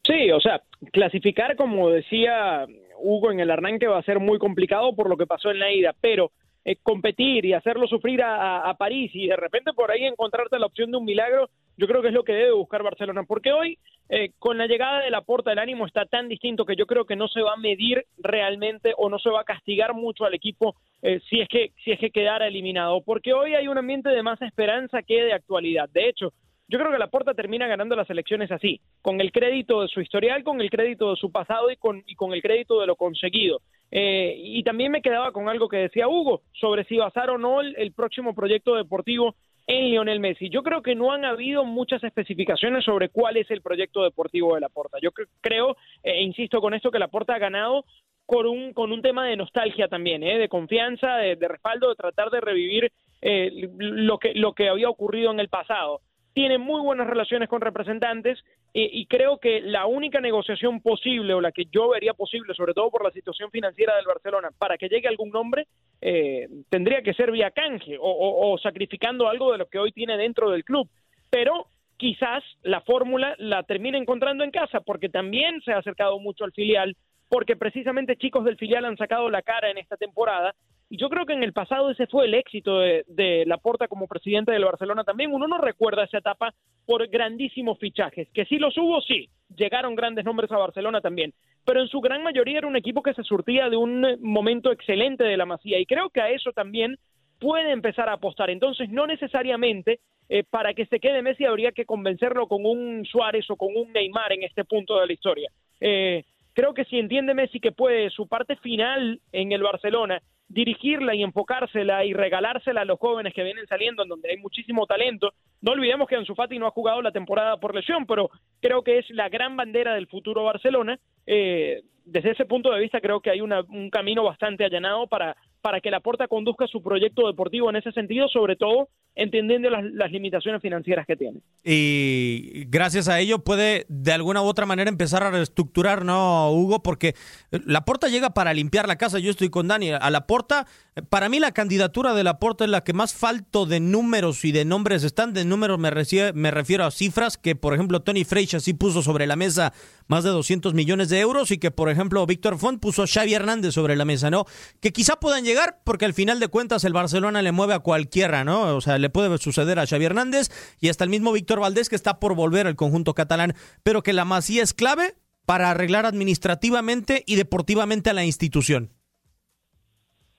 Sí, 0.06 0.30
o 0.30 0.40
sea, 0.40 0.62
clasificar, 0.94 1.56
como 1.56 1.90
decía 1.90 2.68
Hugo 3.00 3.32
en 3.32 3.40
el 3.40 3.50
arranque, 3.50 3.88
va 3.88 3.98
a 3.98 4.04
ser 4.04 4.20
muy 4.20 4.38
complicado 4.38 4.96
por 4.96 5.10
lo 5.10 5.18
que 5.18 5.26
pasó 5.26 5.50
en 5.50 5.58
la 5.58 5.72
ida, 5.72 5.96
pero 6.00 6.32
eh, 6.68 6.76
competir 6.84 7.46
y 7.46 7.54
hacerlo 7.54 7.88
sufrir 7.88 8.22
a, 8.22 8.76
París 8.78 9.12
y 9.14 9.28
de 9.28 9.38
repente 9.38 9.72
por 9.72 9.90
ahí 9.90 10.04
encontrarte 10.04 10.60
la 10.60 10.66
opción 10.66 10.92
de 10.92 10.98
un 10.98 11.06
milagro, 11.06 11.50
yo 11.78 11.88
creo 11.88 12.02
que 12.02 12.10
es 12.10 12.14
lo 12.14 12.26
que 12.26 12.34
debe 12.34 12.52
buscar 12.52 12.84
Barcelona, 12.84 13.24
porque 13.24 13.54
hoy 13.54 13.78
eh, 14.10 14.32
con 14.38 14.58
la 14.58 14.68
llegada 14.68 15.00
de 15.00 15.10
la 15.10 15.22
porta 15.22 15.54
el 15.54 15.60
ánimo 15.60 15.86
está 15.86 16.06
tan 16.06 16.28
distinto 16.28 16.66
que 16.66 16.76
yo 16.76 16.86
creo 16.86 17.06
que 17.06 17.16
no 17.16 17.30
se 17.30 17.42
va 17.42 17.54
a 17.54 17.58
medir 17.58 18.06
realmente 18.18 18.94
o 18.98 19.10
no 19.10 19.18
se 19.18 19.30
va 19.30 19.40
a 19.42 19.46
castigar 19.46 19.94
mucho 19.94 20.26
al 20.26 20.34
equipo 20.34 20.76
eh, 21.04 21.22
si 21.30 21.40
es 21.40 21.48
que 21.48 21.72
si 21.86 21.92
es 21.94 22.00
que 22.00 22.12
quedara 22.12 22.48
eliminado, 22.48 23.00
porque 23.02 23.34
hoy 23.34 23.56
hay 23.56 23.70
un 23.70 23.78
ambiente 23.78 24.10
de 24.10 24.22
más 24.22 24.42
esperanza 24.42 25.04
que 25.04 25.24
de 25.24 25.32
actualidad. 25.32 25.88
De 25.94 26.10
hecho, 26.10 26.34
yo 26.68 26.80
creo 26.80 26.92
que 26.92 26.98
la 26.98 27.08
Porta 27.08 27.34
termina 27.34 27.68
ganando 27.68 27.96
las 27.96 28.10
elecciones 28.10 28.52
así, 28.52 28.82
con 29.02 29.22
el 29.22 29.32
crédito 29.32 29.82
de 29.82 29.88
su 29.88 30.02
historial, 30.02 30.44
con 30.44 30.60
el 30.60 30.70
crédito 30.70 31.12
de 31.12 31.16
su 31.16 31.32
pasado 31.32 31.72
y 31.72 31.78
con, 31.78 32.04
y 32.06 32.16
con 32.16 32.34
el 32.34 32.42
crédito 32.42 32.82
de 32.82 32.88
lo 32.88 32.96
conseguido. 32.96 33.62
Eh, 33.90 34.36
y 34.38 34.64
también 34.64 34.92
me 34.92 35.02
quedaba 35.02 35.32
con 35.32 35.48
algo 35.48 35.70
que 35.70 35.78
decía 35.78 36.10
Hugo 36.10 36.42
sobre 36.52 36.84
si 36.84 36.98
basar 36.98 37.30
o 37.30 37.38
no 37.38 37.62
el, 37.62 37.94
próximo 37.94 38.36
proyecto 38.36 38.76
deportivo 38.76 39.36
en 39.66 39.90
Lionel 39.90 40.20
Messi. 40.20 40.50
Yo 40.50 40.62
creo 40.62 40.82
que 40.82 40.94
no 40.94 41.14
han 41.14 41.24
habido 41.24 41.64
muchas 41.64 42.04
especificaciones 42.04 42.84
sobre 42.84 43.10
cuál 43.10 43.38
es 43.38 43.50
el 43.50 43.62
proyecto 43.62 44.04
deportivo 44.04 44.56
de 44.56 44.62
la 44.62 44.70
Porta. 44.70 44.98
Yo 45.02 45.12
creo, 45.40 45.78
e 46.04 46.22
insisto 46.22 46.60
con 46.60 46.74
esto, 46.74 46.92
que 46.92 47.00
la 47.00 47.08
Porta 47.08 47.36
ha 47.36 47.40
ganado 47.40 47.86
con 48.26 48.46
un, 48.46 48.74
con 48.74 48.92
un 48.92 49.02
tema 49.02 49.26
de 49.26 49.38
nostalgia 49.38 49.88
también, 49.88 50.22
¿eh? 50.22 50.38
de 50.38 50.50
confianza, 50.50 51.16
de, 51.16 51.36
respaldo, 51.48 51.90
de 51.90 51.96
tratar 51.96 52.30
de 52.30 52.42
revivir 52.42 52.92
eh, 53.22 53.70
lo, 53.78 54.20
que, 54.20 54.34
lo 54.34 54.54
que 54.54 54.68
había 54.68 54.90
ocurrido 54.90 55.32
en 55.32 55.40
el 55.40 55.48
pasado 55.48 56.02
tiene 56.38 56.60
muy 56.60 56.80
buenas 56.82 57.08
relaciones 57.08 57.50
con 57.50 57.62
representantes 57.62 58.38
eh, 58.72 58.88
y 58.94 59.08
creo 59.08 59.40
que 59.40 59.60
la 59.60 59.88
única 59.88 60.22
negociación 60.22 60.82
posible 60.82 61.34
o 61.34 61.42
la 61.42 61.52
que 61.52 61.66
yo 61.66 61.90
vería 61.90 62.14
posible, 62.14 62.54
sobre 62.54 62.76
todo 62.76 62.92
por 62.92 63.04
la 63.04 63.10
situación 63.10 63.50
financiera 63.50 63.96
del 63.96 64.06
Barcelona, 64.06 64.50
para 64.56 64.78
que 64.78 64.88
llegue 64.88 65.08
algún 65.08 65.32
nombre, 65.32 65.66
eh, 66.00 66.48
tendría 66.70 67.02
que 67.02 67.16
ser 67.16 67.32
vía 67.32 67.50
canje 67.50 67.98
o, 68.00 68.56
sacrificando 68.62 69.28
algo 69.28 69.52
de 69.52 69.58
lo 69.58 69.66
que 69.66 69.80
hoy 69.80 69.92
tiene 69.92 70.16
dentro 70.16 70.52
del 70.52 70.64
club. 70.64 70.88
Pero 71.32 71.70
quizás 71.98 72.44
la 72.62 72.82
fórmula 72.82 73.34
la 73.40 73.64
termine 73.64 73.98
encontrando 73.98 74.44
en 74.44 74.52
casa, 74.52 74.82
porque 74.82 75.10
también 75.10 75.60
se 75.62 75.74
ha 75.74 75.80
acercado 75.80 76.20
mucho 76.20 76.44
al 76.44 76.52
filial, 76.52 76.96
porque 77.30 77.56
precisamente 77.56 78.16
chicos 78.16 78.46
del 78.46 78.58
filial 78.58 78.86
han 78.86 78.98
sacado 78.98 79.28
la 79.32 79.42
cara 79.42 79.72
en 79.72 79.80
esta 79.80 79.98
temporada 79.98 80.54
y 80.90 80.98
yo 80.98 81.10
creo 81.10 81.26
que 81.26 81.34
en 81.34 81.44
el 81.44 81.54
pasado 81.54 81.90
ese 81.90 82.08
fue 82.08 82.26
el 82.26 82.34
éxito 82.34 82.80
de, 82.80 83.04
de 83.08 83.44
Laporta 83.46 83.88
como 83.88 84.08
presidente 84.08 84.52
del 84.52 84.66
Barcelona 84.66 85.04
también. 85.04 85.34
Uno 85.34 85.48
no 85.48 85.58
recuerda 85.58 86.06
esa 86.06 86.20
etapa 86.20 86.54
por 86.86 87.08
grandísimos 87.08 87.78
fichajes, 87.80 88.30
que 88.34 88.46
sí 88.46 88.58
los 88.58 88.78
hubo, 88.78 89.02
sí, 89.02 89.30
llegaron 89.56 89.96
grandes 89.96 90.26
nombres 90.26 90.52
a 90.52 90.58
Barcelona 90.58 91.02
también, 91.02 91.34
pero 91.66 91.82
en 91.82 91.88
su 91.88 92.00
gran 92.00 92.24
mayoría 92.24 92.60
era 92.60 92.68
un 92.68 92.78
equipo 92.78 93.04
que 93.04 93.14
se 93.14 93.24
surtía 93.24 93.70
de 93.70 93.78
un 93.78 94.18
momento 94.22 94.72
excelente 94.72 95.24
de 95.24 95.38
la 95.38 95.46
Masía 95.46 95.80
y 95.80 95.86
creo 95.86 96.10
que 96.10 96.22
a 96.22 96.30
eso 96.30 96.52
también 96.54 96.98
puede 97.40 97.72
empezar 97.72 98.10
a 98.10 98.14
apostar. 98.14 98.50
Entonces, 98.50 98.90
no 98.90 99.06
necesariamente 99.06 100.00
eh, 100.30 100.44
para 100.50 100.74
que 100.74 100.86
se 100.86 101.00
quede 101.00 101.22
Messi 101.22 101.46
habría 101.46 101.72
que 101.72 101.86
convencerlo 101.86 102.48
con 102.48 102.66
un 102.66 103.06
Suárez 103.06 103.50
o 103.50 103.56
con 103.56 103.76
un 103.76 103.92
Neymar 103.94 104.34
en 104.34 104.44
este 104.44 104.66
punto 104.66 105.00
de 105.00 105.08
la 105.08 105.14
historia. 105.14 105.50
Eh, 105.80 106.24
creo 106.54 106.74
que 106.74 106.86
si 106.86 106.98
entiende 107.00 107.34
Messi 107.34 107.60
que 107.60 107.72
puede 107.72 108.10
su 108.10 108.28
parte 108.28 108.56
final 108.58 109.22
en 109.32 109.52
el 109.52 109.64
Barcelona 109.64 110.22
dirigirla 110.50 111.14
y 111.16 111.24
enfocársela 111.24 112.06
y 112.06 112.14
regalársela 112.14 112.82
a 112.82 112.86
los 112.86 113.00
jóvenes 113.00 113.34
que 113.34 113.44
vienen 113.44 113.68
saliendo 113.68 114.04
en 114.04 114.10
donde 114.10 114.30
hay 114.30 114.38
muchísimo 114.38 114.86
talento. 114.86 115.34
No 115.62 115.74
olvidemos 115.74 116.08
que 116.08 116.16
Ansu 116.16 116.36
Fati 116.36 116.58
no 116.58 116.68
ha 116.68 116.72
jugado 116.72 117.02
la 117.02 117.12
temporada 117.12 117.58
por 117.58 117.76
lesión, 117.76 118.06
pero 118.06 118.30
creo 118.62 118.84
que 118.84 119.00
es 119.00 119.10
la 119.10 119.30
gran 119.30 119.58
bandera 119.58 119.94
del 119.94 120.08
futuro 120.08 120.44
Barcelona. 120.44 120.98
Eh, 121.26 121.82
desde 122.06 122.32
ese 122.32 122.46
punto 122.46 122.72
de 122.72 122.80
vista 122.80 123.02
creo 123.02 123.20
que 123.20 123.30
hay 123.30 123.42
un 123.42 123.90
camino 123.92 124.24
bastante 124.24 124.64
allanado 124.64 125.08
para, 125.08 125.36
para 125.68 125.82
que 125.82 125.92
la 125.92 126.00
Porta 126.00 126.30
conduzca 126.30 126.66
su 126.66 126.82
proyecto 126.82 127.28
deportivo 127.28 127.70
en 127.70 127.76
ese 127.76 127.92
sentido, 127.92 128.30
sobre 128.30 128.56
todo 128.56 128.88
entendiendo 129.18 129.70
las, 129.70 130.12
limitaciones 130.12 130.62
financieras 130.62 131.06
que 131.06 131.18
tiene. 131.18 131.40
Y 131.66 132.66
gracias 132.68 133.10
a 133.10 133.20
ello 133.20 133.40
puede 133.40 133.86
de 133.90 134.14
alguna 134.14 134.42
u 134.42 134.46
otra 134.46 134.66
manera 134.66 134.90
empezar 134.90 135.24
a 135.24 135.32
reestructurar, 135.32 136.06
¿no, 136.06 136.52
Hugo? 136.52 136.84
Porque 136.84 137.16
la 137.52 137.84
Porta 137.84 138.08
llega 138.08 138.30
para 138.30 138.54
limpiar 138.54 138.88
la 138.88 138.96
casa. 138.96 139.20
Yo 139.20 139.32
estoy 139.32 139.50
con 139.50 139.68
Dani. 139.68 139.92
A 139.92 140.10
la 140.10 140.28
Porta, 140.28 140.68
para 141.10 141.30
mí 141.30 141.40
la 141.40 141.52
candidatura 141.52 142.14
de 142.14 142.24
la 142.24 142.40
Porta 142.40 142.64
es 142.64 142.70
la 142.70 142.84
que 142.84 142.94
más 142.94 143.14
falto 143.14 143.66
de 143.66 143.80
números 143.80 144.46
y 144.46 144.52
de 144.52 144.66
nombres 144.66 145.04
están. 145.04 145.34
De 145.34 145.46
números 145.46 145.80
me, 145.80 145.92
me 146.34 146.52
refiero 146.52 146.86
a 146.86 146.92
cifras 146.92 147.38
que, 147.38 147.56
por 147.56 147.74
ejemplo, 147.74 148.04
Tony 148.04 148.24
Freixa 148.24 148.60
sí 148.60 148.74
puso 148.76 149.02
sobre 149.02 149.26
la 149.26 149.36
mesa 149.36 149.74
más 150.06 150.24
de 150.24 150.30
200 150.30 150.76
millones 150.76 151.10
de 151.10 151.20
euros 151.20 151.50
y 151.50 151.58
que, 151.58 151.72
por 151.72 151.90
ejemplo, 151.90 152.26
Víctor 152.28 152.60
Font 152.60 152.80
puso 152.80 153.04
a 153.04 153.08
Xavi 153.08 153.34
Hernández 153.34 153.74
sobre 153.74 153.96
la 153.96 154.06
mesa, 154.06 154.30
¿no? 154.30 154.46
Que 154.80 154.94
quizá 154.94 155.16
puedan 155.16 155.44
llegar 155.44 155.57
porque 155.84 156.06
al 156.06 156.14
final 156.14 156.40
de 156.40 156.48
cuentas 156.48 156.84
el 156.84 156.94
Barcelona 156.94 157.42
le 157.42 157.52
mueve 157.52 157.74
a 157.74 157.80
cualquiera, 157.80 158.44
¿no? 158.44 158.76
O 158.76 158.82
sea, 158.82 158.98
le 158.98 159.10
puede 159.10 159.38
suceder 159.38 159.80
a 159.80 159.86
Xavi 159.86 160.06
Hernández 160.06 160.50
y 160.80 160.90
hasta 160.90 161.04
el 161.04 161.10
mismo 161.10 161.32
Víctor 161.32 161.60
Valdés 161.60 161.90
que 161.90 161.96
está 161.96 162.20
por 162.20 162.36
volver 162.36 162.68
al 162.68 162.76
conjunto 162.76 163.14
catalán, 163.14 163.54
pero 163.84 164.04
que 164.04 164.14
la 164.14 164.26
Masía 164.26 164.64
es 164.64 164.74
clave 164.74 165.16
para 165.46 165.72
arreglar 165.72 166.06
administrativamente 166.06 167.24
y 167.26 167.36
deportivamente 167.36 168.10
a 168.10 168.14
la 168.14 168.26
institución. 168.26 168.92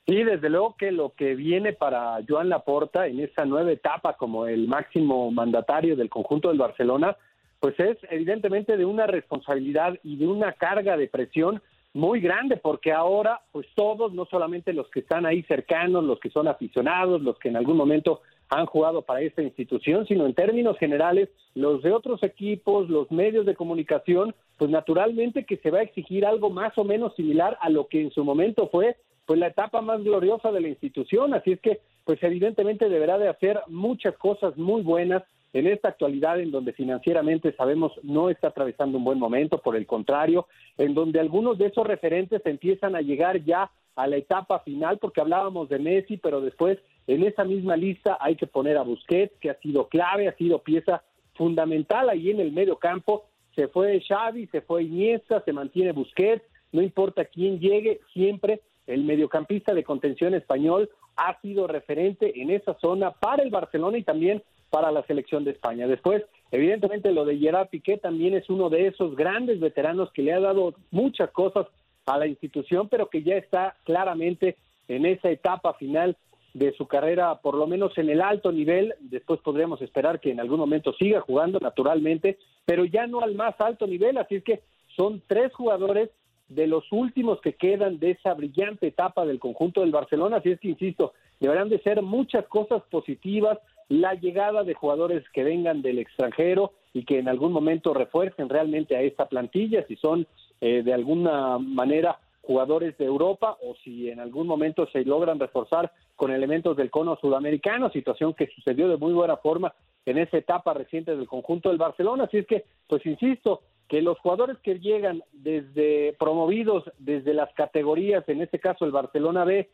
Sí, 0.06 0.24
desde 0.24 0.48
luego 0.48 0.74
que 0.78 0.90
lo 0.90 1.12
que 1.14 1.34
viene 1.34 1.74
para 1.74 2.18
Joan 2.26 2.48
Laporta 2.48 3.06
en 3.06 3.20
esa 3.20 3.44
nueva 3.44 3.72
etapa 3.72 4.16
como 4.16 4.46
el 4.46 4.66
máximo 4.66 5.30
mandatario 5.30 5.96
del 5.96 6.08
conjunto 6.08 6.48
del 6.48 6.58
Barcelona, 6.58 7.16
pues 7.60 7.78
es 7.78 7.98
evidentemente 8.10 8.76
de 8.76 8.84
una 8.84 9.06
responsabilidad 9.06 9.98
y 10.02 10.16
de 10.16 10.26
una 10.26 10.52
carga 10.54 10.96
de 10.96 11.08
presión 11.08 11.62
muy 11.94 12.20
grande, 12.20 12.56
porque 12.56 12.92
ahora, 12.92 13.40
pues 13.52 13.66
todos, 13.74 14.12
no 14.12 14.26
solamente 14.26 14.72
los 14.72 14.88
que 14.90 15.00
están 15.00 15.26
ahí 15.26 15.42
cercanos, 15.44 16.04
los 16.04 16.20
que 16.20 16.30
son 16.30 16.48
aficionados, 16.48 17.22
los 17.22 17.38
que 17.38 17.48
en 17.48 17.56
algún 17.56 17.76
momento 17.76 18.20
han 18.50 18.66
jugado 18.66 19.02
para 19.02 19.20
esta 19.20 19.42
institución, 19.42 20.06
sino 20.06 20.26
en 20.26 20.34
términos 20.34 20.78
generales, 20.78 21.28
los 21.54 21.82
de 21.82 21.92
otros 21.92 22.22
equipos, 22.22 22.88
los 22.88 23.10
medios 23.10 23.44
de 23.46 23.54
comunicación, 23.54 24.34
pues 24.56 24.70
naturalmente 24.70 25.44
que 25.44 25.58
se 25.58 25.70
va 25.70 25.78
a 25.78 25.82
exigir 25.82 26.24
algo 26.24 26.50
más 26.50 26.76
o 26.78 26.84
menos 26.84 27.14
similar 27.14 27.58
a 27.60 27.68
lo 27.68 27.88
que 27.88 28.00
en 28.00 28.10
su 28.10 28.24
momento 28.24 28.68
fue 28.68 28.96
pues 29.26 29.38
la 29.38 29.48
etapa 29.48 29.82
más 29.82 30.02
gloriosa 30.02 30.50
de 30.52 30.62
la 30.62 30.68
institución, 30.68 31.34
así 31.34 31.52
es 31.52 31.60
que 31.60 31.80
pues 32.04 32.22
evidentemente 32.22 32.88
deberá 32.88 33.18
de 33.18 33.28
hacer 33.28 33.60
muchas 33.66 34.16
cosas 34.16 34.56
muy 34.56 34.80
buenas 34.80 35.22
en 35.52 35.66
esta 35.66 35.88
actualidad 35.88 36.40
en 36.40 36.50
donde 36.50 36.72
financieramente 36.72 37.52
sabemos 37.52 37.92
no 38.02 38.30
está 38.30 38.48
atravesando 38.48 38.98
un 38.98 39.04
buen 39.04 39.18
momento, 39.18 39.58
por 39.58 39.76
el 39.76 39.86
contrario, 39.86 40.46
en 40.76 40.94
donde 40.94 41.20
algunos 41.20 41.58
de 41.58 41.66
esos 41.66 41.86
referentes 41.86 42.44
empiezan 42.44 42.96
a 42.96 43.00
llegar 43.00 43.42
ya 43.44 43.70
a 43.96 44.06
la 44.06 44.16
etapa 44.16 44.60
final, 44.60 44.98
porque 44.98 45.20
hablábamos 45.20 45.68
de 45.68 45.78
Messi, 45.78 46.18
pero 46.18 46.40
después 46.40 46.78
en 47.06 47.24
esa 47.24 47.44
misma 47.44 47.76
lista 47.76 48.16
hay 48.20 48.36
que 48.36 48.46
poner 48.46 48.76
a 48.76 48.82
Busquets, 48.82 49.36
que 49.40 49.50
ha 49.50 49.58
sido 49.58 49.88
clave, 49.88 50.28
ha 50.28 50.36
sido 50.36 50.60
pieza 50.62 51.02
fundamental 51.34 52.08
ahí 52.08 52.30
en 52.30 52.40
el 52.40 52.52
medio 52.52 52.76
campo. 52.76 53.24
Se 53.56 53.66
fue 53.68 54.00
Xavi, 54.00 54.46
se 54.48 54.60
fue 54.60 54.84
Iniesta, 54.84 55.42
se 55.44 55.52
mantiene 55.52 55.92
Busquets, 55.92 56.44
no 56.70 56.82
importa 56.82 57.24
quién 57.24 57.58
llegue, 57.58 58.00
siempre 58.12 58.60
el 58.86 59.04
mediocampista 59.04 59.74
de 59.74 59.84
contención 59.84 60.34
español 60.34 60.90
ha 61.16 61.40
sido 61.40 61.66
referente 61.66 62.40
en 62.40 62.50
esa 62.50 62.74
zona 62.78 63.10
para 63.10 63.42
el 63.42 63.50
Barcelona 63.50 63.98
y 63.98 64.04
también 64.04 64.42
para 64.70 64.92
la 64.92 65.02
selección 65.04 65.44
de 65.44 65.52
España. 65.52 65.86
Después, 65.86 66.24
evidentemente, 66.50 67.12
lo 67.12 67.24
de 67.24 67.38
Gerard 67.38 67.68
Piqué 67.68 67.98
también 67.98 68.34
es 68.34 68.48
uno 68.50 68.68
de 68.70 68.86
esos 68.88 69.16
grandes 69.16 69.60
veteranos 69.60 70.12
que 70.12 70.22
le 70.22 70.32
ha 70.32 70.40
dado 70.40 70.74
muchas 70.90 71.30
cosas 71.30 71.66
a 72.06 72.18
la 72.18 72.26
institución, 72.26 72.88
pero 72.88 73.08
que 73.08 73.22
ya 73.22 73.36
está 73.36 73.76
claramente 73.84 74.56
en 74.88 75.06
esa 75.06 75.30
etapa 75.30 75.74
final 75.74 76.16
de 76.54 76.72
su 76.72 76.86
carrera, 76.86 77.36
por 77.40 77.54
lo 77.54 77.66
menos 77.66 77.96
en 77.98 78.08
el 78.08 78.20
alto 78.20 78.52
nivel. 78.52 78.94
Después 79.00 79.40
podríamos 79.40 79.80
esperar 79.82 80.20
que 80.20 80.30
en 80.30 80.40
algún 80.40 80.58
momento 80.58 80.92
siga 80.94 81.20
jugando 81.20 81.58
naturalmente, 81.60 82.38
pero 82.64 82.84
ya 82.84 83.06
no 83.06 83.20
al 83.20 83.34
más 83.34 83.54
alto 83.60 83.86
nivel. 83.86 84.18
Así 84.18 84.36
es 84.36 84.44
que 84.44 84.60
son 84.96 85.22
tres 85.26 85.52
jugadores 85.54 86.10
de 86.48 86.66
los 86.66 86.90
últimos 86.90 87.40
que 87.40 87.54
quedan 87.54 87.98
de 87.98 88.12
esa 88.12 88.34
brillante 88.34 88.86
etapa 88.86 89.26
del 89.26 89.38
conjunto 89.38 89.82
del 89.82 89.92
Barcelona. 89.92 90.38
Así 90.38 90.50
es 90.50 90.60
que, 90.60 90.68
insisto, 90.68 91.12
deberán 91.40 91.68
de 91.68 91.80
ser 91.80 92.02
muchas 92.02 92.46
cosas 92.46 92.82
positivas, 92.90 93.58
la 93.88 94.14
llegada 94.14 94.64
de 94.64 94.74
jugadores 94.74 95.24
que 95.30 95.44
vengan 95.44 95.82
del 95.82 95.98
extranjero 95.98 96.72
y 96.92 97.04
que 97.04 97.18
en 97.18 97.28
algún 97.28 97.52
momento 97.52 97.94
refuercen 97.94 98.48
realmente 98.48 98.96
a 98.96 99.02
esta 99.02 99.26
plantilla, 99.26 99.84
si 99.86 99.96
son 99.96 100.26
eh, 100.60 100.82
de 100.82 100.92
alguna 100.92 101.58
manera 101.58 102.18
jugadores 102.42 102.96
de 102.96 103.04
Europa 103.04 103.58
o 103.62 103.74
si 103.84 104.08
en 104.08 104.20
algún 104.20 104.46
momento 104.46 104.86
se 104.90 105.04
logran 105.04 105.38
reforzar 105.38 105.92
con 106.16 106.30
elementos 106.30 106.76
del 106.76 106.90
cono 106.90 107.16
sudamericano, 107.20 107.90
situación 107.90 108.34
que 108.34 108.46
sucedió 108.48 108.88
de 108.88 108.96
muy 108.96 109.12
buena 109.12 109.36
forma 109.36 109.74
en 110.06 110.18
esa 110.18 110.38
etapa 110.38 110.72
reciente 110.72 111.14
del 111.14 111.26
conjunto 111.26 111.68
del 111.68 111.78
Barcelona. 111.78 112.24
Así 112.24 112.38
es 112.38 112.46
que, 112.46 112.64
pues 112.88 113.04
insisto, 113.04 113.60
que 113.86 114.02
los 114.02 114.18
jugadores 114.20 114.58
que 114.58 114.78
llegan 114.78 115.22
desde 115.32 116.14
promovidos 116.18 116.84
desde 116.98 117.34
las 117.34 117.52
categorías, 117.54 118.26
en 118.28 118.40
este 118.40 118.58
caso 118.58 118.84
el 118.84 118.92
Barcelona 118.92 119.44
B, 119.44 119.68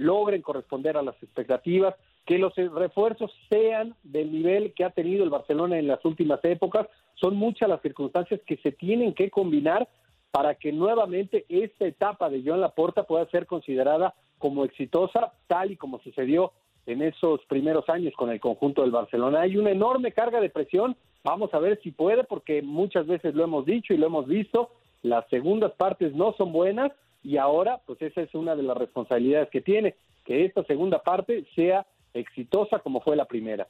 logren 0.00 0.40
corresponder 0.40 0.96
a 0.96 1.02
las 1.02 1.14
expectativas, 1.22 1.94
que 2.24 2.38
los 2.38 2.54
refuerzos 2.54 3.30
sean 3.50 3.94
del 4.02 4.32
nivel 4.32 4.72
que 4.72 4.84
ha 4.84 4.90
tenido 4.90 5.24
el 5.24 5.30
Barcelona 5.30 5.78
en 5.78 5.86
las 5.86 6.02
últimas 6.04 6.42
épocas. 6.44 6.86
Son 7.14 7.36
muchas 7.36 7.68
las 7.68 7.82
circunstancias 7.82 8.40
que 8.46 8.56
se 8.58 8.72
tienen 8.72 9.14
que 9.14 9.30
combinar 9.30 9.88
para 10.30 10.54
que 10.54 10.72
nuevamente 10.72 11.44
esta 11.48 11.86
etapa 11.86 12.30
de 12.30 12.42
Joan 12.42 12.62
Laporta 12.62 13.02
pueda 13.02 13.26
ser 13.26 13.46
considerada 13.46 14.14
como 14.38 14.64
exitosa, 14.64 15.32
tal 15.46 15.72
y 15.72 15.76
como 15.76 16.00
sucedió 16.00 16.52
en 16.86 17.02
esos 17.02 17.44
primeros 17.46 17.88
años 17.90 18.14
con 18.16 18.30
el 18.30 18.40
conjunto 18.40 18.82
del 18.82 18.92
Barcelona. 18.92 19.42
Hay 19.42 19.58
una 19.58 19.70
enorme 19.70 20.12
carga 20.12 20.40
de 20.40 20.48
presión, 20.48 20.96
vamos 21.22 21.52
a 21.52 21.58
ver 21.58 21.78
si 21.82 21.90
puede, 21.90 22.24
porque 22.24 22.62
muchas 22.62 23.06
veces 23.06 23.34
lo 23.34 23.44
hemos 23.44 23.66
dicho 23.66 23.92
y 23.92 23.98
lo 23.98 24.06
hemos 24.06 24.26
visto, 24.26 24.70
las 25.02 25.28
segundas 25.28 25.72
partes 25.72 26.14
no 26.14 26.32
son 26.38 26.52
buenas 26.52 26.90
y 27.22 27.36
ahora 27.36 27.80
pues 27.86 28.00
esa 28.02 28.22
es 28.22 28.34
una 28.34 28.56
de 28.56 28.62
las 28.62 28.76
responsabilidades 28.76 29.48
que 29.50 29.60
tiene, 29.60 29.94
que 30.24 30.44
esta 30.44 30.64
segunda 30.64 31.02
parte 31.02 31.44
sea 31.54 31.86
exitosa 32.14 32.78
como 32.80 33.00
fue 33.00 33.16
la 33.16 33.26
primera. 33.26 33.66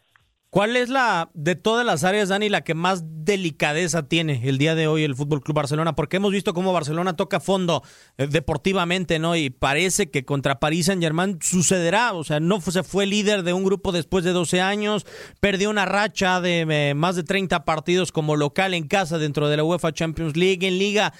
¿Cuál 0.51 0.77
es 0.77 0.89
la, 0.89 1.31
de 1.33 1.55
todas 1.55 1.87
las 1.87 2.03
áreas, 2.03 2.29
Dani, 2.29 2.49
la 2.49 2.65
que 2.65 2.75
más 2.75 3.05
delicadeza 3.25 4.09
tiene 4.09 4.49
el 4.49 4.59
día 4.59 4.75
de 4.75 4.89
hoy 4.89 5.05
el 5.05 5.15
Fútbol 5.15 5.43
Club 5.43 5.55
Barcelona? 5.55 5.95
Porque 5.95 6.17
hemos 6.17 6.33
visto 6.33 6.55
cómo 6.55 6.73
Barcelona 6.73 7.15
toca 7.15 7.39
fondo 7.39 7.85
eh, 8.19 8.27
deportivamente, 8.27 9.21
¿no? 9.21 9.37
Y 9.37 9.51
parece 9.51 10.11
que 10.11 10.25
contra 10.25 10.59
París 10.59 10.87
Saint 10.87 11.01
Germain 11.01 11.39
sucederá. 11.41 12.15
O 12.15 12.25
sea, 12.25 12.41
no 12.41 12.61
se 12.61 12.83
fue 12.83 13.07
líder 13.07 13.45
de 13.45 13.53
un 13.53 13.63
grupo 13.63 13.93
después 13.93 14.25
de 14.25 14.33
12 14.33 14.61
años, 14.61 15.07
perdió 15.39 15.71
una 15.71 15.87
racha 15.87 16.41
de 16.41 16.67
eh, 16.69 16.95
más 16.95 17.15
de 17.15 17.23
30 17.23 17.65
partidos 17.65 18.11
como 18.11 18.35
local 18.35 18.75
en 18.75 18.89
casa 18.89 19.19
dentro 19.19 19.49
de 19.49 19.57
la 19.57 19.63
UEFA 19.63 19.93
Champions 19.93 20.37
League. 20.37 20.67
En 20.67 20.79
Liga 20.79 21.13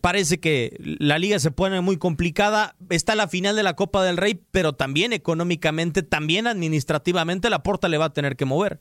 parece 0.00 0.40
que 0.40 0.76
la 0.78 1.18
liga 1.18 1.38
se 1.38 1.50
pone 1.50 1.80
muy 1.80 1.98
complicada. 1.98 2.74
Está 2.90 3.14
la 3.14 3.28
final 3.28 3.56
de 3.56 3.62
la 3.62 3.74
Copa 3.74 4.04
del 4.04 4.16
Rey, 4.16 4.40
pero 4.50 4.72
también 4.72 5.12
económicamente, 5.12 6.02
también 6.02 6.46
administrativamente, 6.46 7.50
la 7.50 7.62
porta 7.62 7.88
le 7.88 7.98
va 7.98 8.06
a 8.06 8.12
tener 8.12 8.36
que 8.36 8.44
mover. 8.44 8.80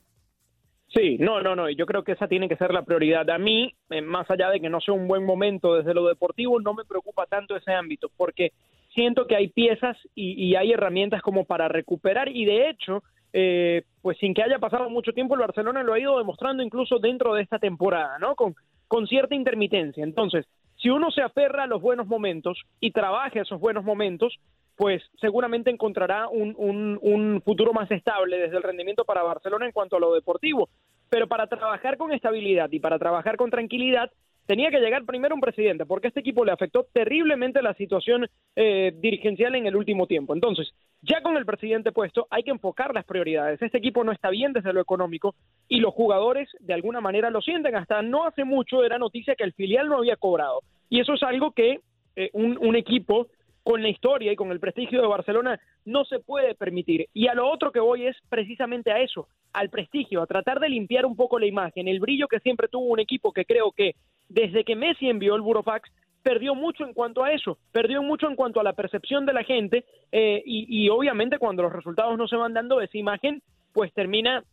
Sí, 0.94 1.18
no, 1.20 1.41
no, 1.41 1.56
no. 1.56 1.70
Yo 1.70 1.86
creo 1.86 2.03
que 2.03 2.13
esa 2.13 2.27
tiene 2.27 2.50
que 2.50 2.56
ser 2.56 2.74
la 2.74 2.82
prioridad. 2.82 3.29
A 3.29 3.38
mí, 3.38 3.74
eh, 3.91 4.01
más 4.01 4.29
allá 4.29 4.50
de 4.50 4.60
que 4.60 4.70
no 4.70 4.82
sea 4.82 4.94
un 4.94 5.08
buen 5.08 5.24
momento 5.24 5.75
desde 5.75 5.94
lo 5.94 6.08
deportivo, 6.08 6.60
no 6.60 6.74
me 6.74 6.84
preocupa 6.84 7.27
tanto 7.27 7.56
ese 7.56 7.72
ámbito, 7.74 8.10
porque 8.18 8.53
siento 8.94 9.27
que 9.27 9.36
hay 9.36 9.50
piezas 9.50 9.98
y, 10.15 10.56
hay 10.56 10.72
herramientas 10.72 11.22
como 11.22 11.46
para 11.46 11.68
recuperar 11.68 12.27
y 12.29 12.46
de 12.46 12.70
hecho, 12.70 13.03
eh, 13.34 13.84
pues 14.01 14.18
sin 14.18 14.34
que 14.34 14.41
haya 14.41 14.58
pasado 14.58 14.89
mucho 14.89 15.13
tiempo, 15.13 15.36
el 15.36 15.41
Barcelona 15.41 15.84
lo 15.84 15.94
ha 15.94 16.00
ido 16.00 16.18
demostrando 16.18 16.63
incluso 16.63 16.98
dentro 16.98 17.36
de 17.36 17.44
esta 17.44 17.60
temporada, 17.60 18.18
¿no? 18.18 18.36
Con, 18.36 18.56
con 18.88 19.06
cierta 19.06 19.36
intermitencia. 19.36 20.03
Entonces, 20.03 20.48
si 20.81 20.89
uno 20.89 21.12
se 21.12 21.21
aferra 21.21 21.63
a 21.63 21.67
los 21.67 21.81
buenos 21.81 22.07
momentos 22.07 22.62
y 22.79 22.91
trabaja 22.91 23.41
esos 23.41 23.59
buenos 23.59 23.83
momentos, 23.83 24.39
pues 24.75 25.03
seguramente 25.19 25.69
encontrará 25.69 26.29
un, 26.29 26.55
un, 26.57 27.41
futuro 27.43 27.74
más 27.74 27.91
estable 27.91 28.38
desde 28.38 28.55
el 28.55 28.63
rendimiento 28.63 29.03
para 29.03 29.24
Barcelona 29.24 29.65
en 29.65 29.74
cuanto 29.74 29.98
a 29.98 30.00
lo 30.00 30.13
deportivo. 30.13 30.69
Pero 31.09 31.27
para 31.27 31.48
trabajar 31.48 31.98
con 31.98 32.13
estabilidad 32.13 32.71
y 32.71 32.79
para 32.79 32.98
trabajar 32.98 33.36
con 33.36 33.50
tranquilidad, 33.50 34.09
tenía 34.50 34.72
que 34.72 34.79
llegar 34.79 35.06
primero 35.06 35.36
un 35.36 35.41
presidente, 35.41 35.86
porque 35.86 36.08
a 36.08 36.10
este 36.10 36.22
equipo 36.22 36.44
le 36.44 36.51
afectó 36.51 36.88
terriblemente 36.91 37.62
la 37.62 37.75
situación 37.75 38.25
eh, 38.56 38.91
dirigencial 38.96 39.53
en 39.53 39.68
el 39.68 39.75
último 39.75 40.08
tiempo. 40.08 40.34
Entonces, 40.34 40.74
ya 41.03 41.22
con 41.22 41.38
el 41.38 41.46
presidente 41.46 41.91
puesto, 41.91 42.25
hay 42.32 42.41
que 42.41 42.50
enfocar 42.50 42.96
las 42.96 43.06
prioridades. 43.06 43.62
Este 43.62 43.77
equipo 43.77 44.03
no 44.03 44.12
está 44.12 44.32
bien 44.32 44.51
desde 44.51 44.74
lo 44.74 44.82
económico 44.82 45.36
y 45.68 45.79
los 45.79 45.94
jugadores 45.94 46.50
de 46.62 46.74
alguna 46.74 47.00
manera 47.00 47.29
lo 47.29 47.41
sienten. 47.41 47.75
Hasta 47.75 48.01
no 48.01 48.25
hace 48.25 48.44
mucho 48.44 48.84
era 48.84 48.98
noticia 48.98 49.36
que 49.36 49.44
el 49.44 49.53
filial 49.53 49.88
no 49.88 50.00
había 50.00 50.15
cobrado. 50.15 50.62
Y 50.89 51.00
eso 51.00 51.13
es 51.13 51.22
algo 51.22 51.51
que 51.51 51.82
eh, 52.15 52.32
un, 52.34 52.58
un 52.58 52.75
equipo 52.75 53.27
con 53.62 53.84
la 53.84 53.89
historia 53.89 54.32
y 54.32 54.36
con 54.36 54.50
el 54.50 54.60
prestigio 54.60 55.00
de 55.00 55.08
Barcelona 55.08 55.60
no 55.86 56.06
se 56.06 56.18
puede 56.18 56.56
permitir. 56.56 57.08
Y 57.13 57.27
a 57.27 57.36
lo 57.36 57.48
otro 57.48 57.72
que 57.72 57.79
voy 57.79 58.08
es 58.08 58.18
precisamente 58.29 58.91
a 58.91 59.00
eso, 59.00 59.27
al 59.53 59.70
prestigio, 59.70 60.24
a 60.24 60.25
tratar 60.25 60.60
de 60.60 60.70
limpiar 60.70 61.06
un 61.06 61.15
poco 61.15 61.38
la 61.38 61.46
imagen, 61.46 61.88
el 61.88 62.00
brillo 62.00 62.27
que 62.27 62.39
siempre 62.39 62.68
tuvo 62.68 62.86
un 62.86 63.00
equipo 63.00 63.32
que 63.32 63.46
creo 63.46 63.72
que 63.72 63.94
desde 64.29 64.63
que 64.63 64.75
Messi 64.75 65.09
envió 65.09 65.36
el 65.36 65.41
Burofax 65.41 65.91
perdió 66.24 66.53
mucho 66.55 66.83
en 66.83 66.93
cuanto 66.93 67.24
a 67.24 67.31
eso, 67.31 67.57
perdió 67.71 68.03
mucho 68.03 68.27
en 68.27 68.36
cuanto 68.36 68.59
a 68.59 68.63
la 68.63 68.74
percepción 68.74 69.25
de 69.25 69.33
la 69.33 69.43
gente 69.43 69.86
eh, 70.12 70.41
y, 70.45 70.65
y 70.69 70.89
obviamente 70.89 71.39
cuando 71.39 71.63
los 71.63 71.74
resultados 71.74 72.17
no 72.17 72.27
se 72.27 72.36
van 72.36 72.53
dando 72.53 72.81
esa 72.81 72.98
imagen 72.98 73.41
pues 73.74 73.93
termina 73.93 74.43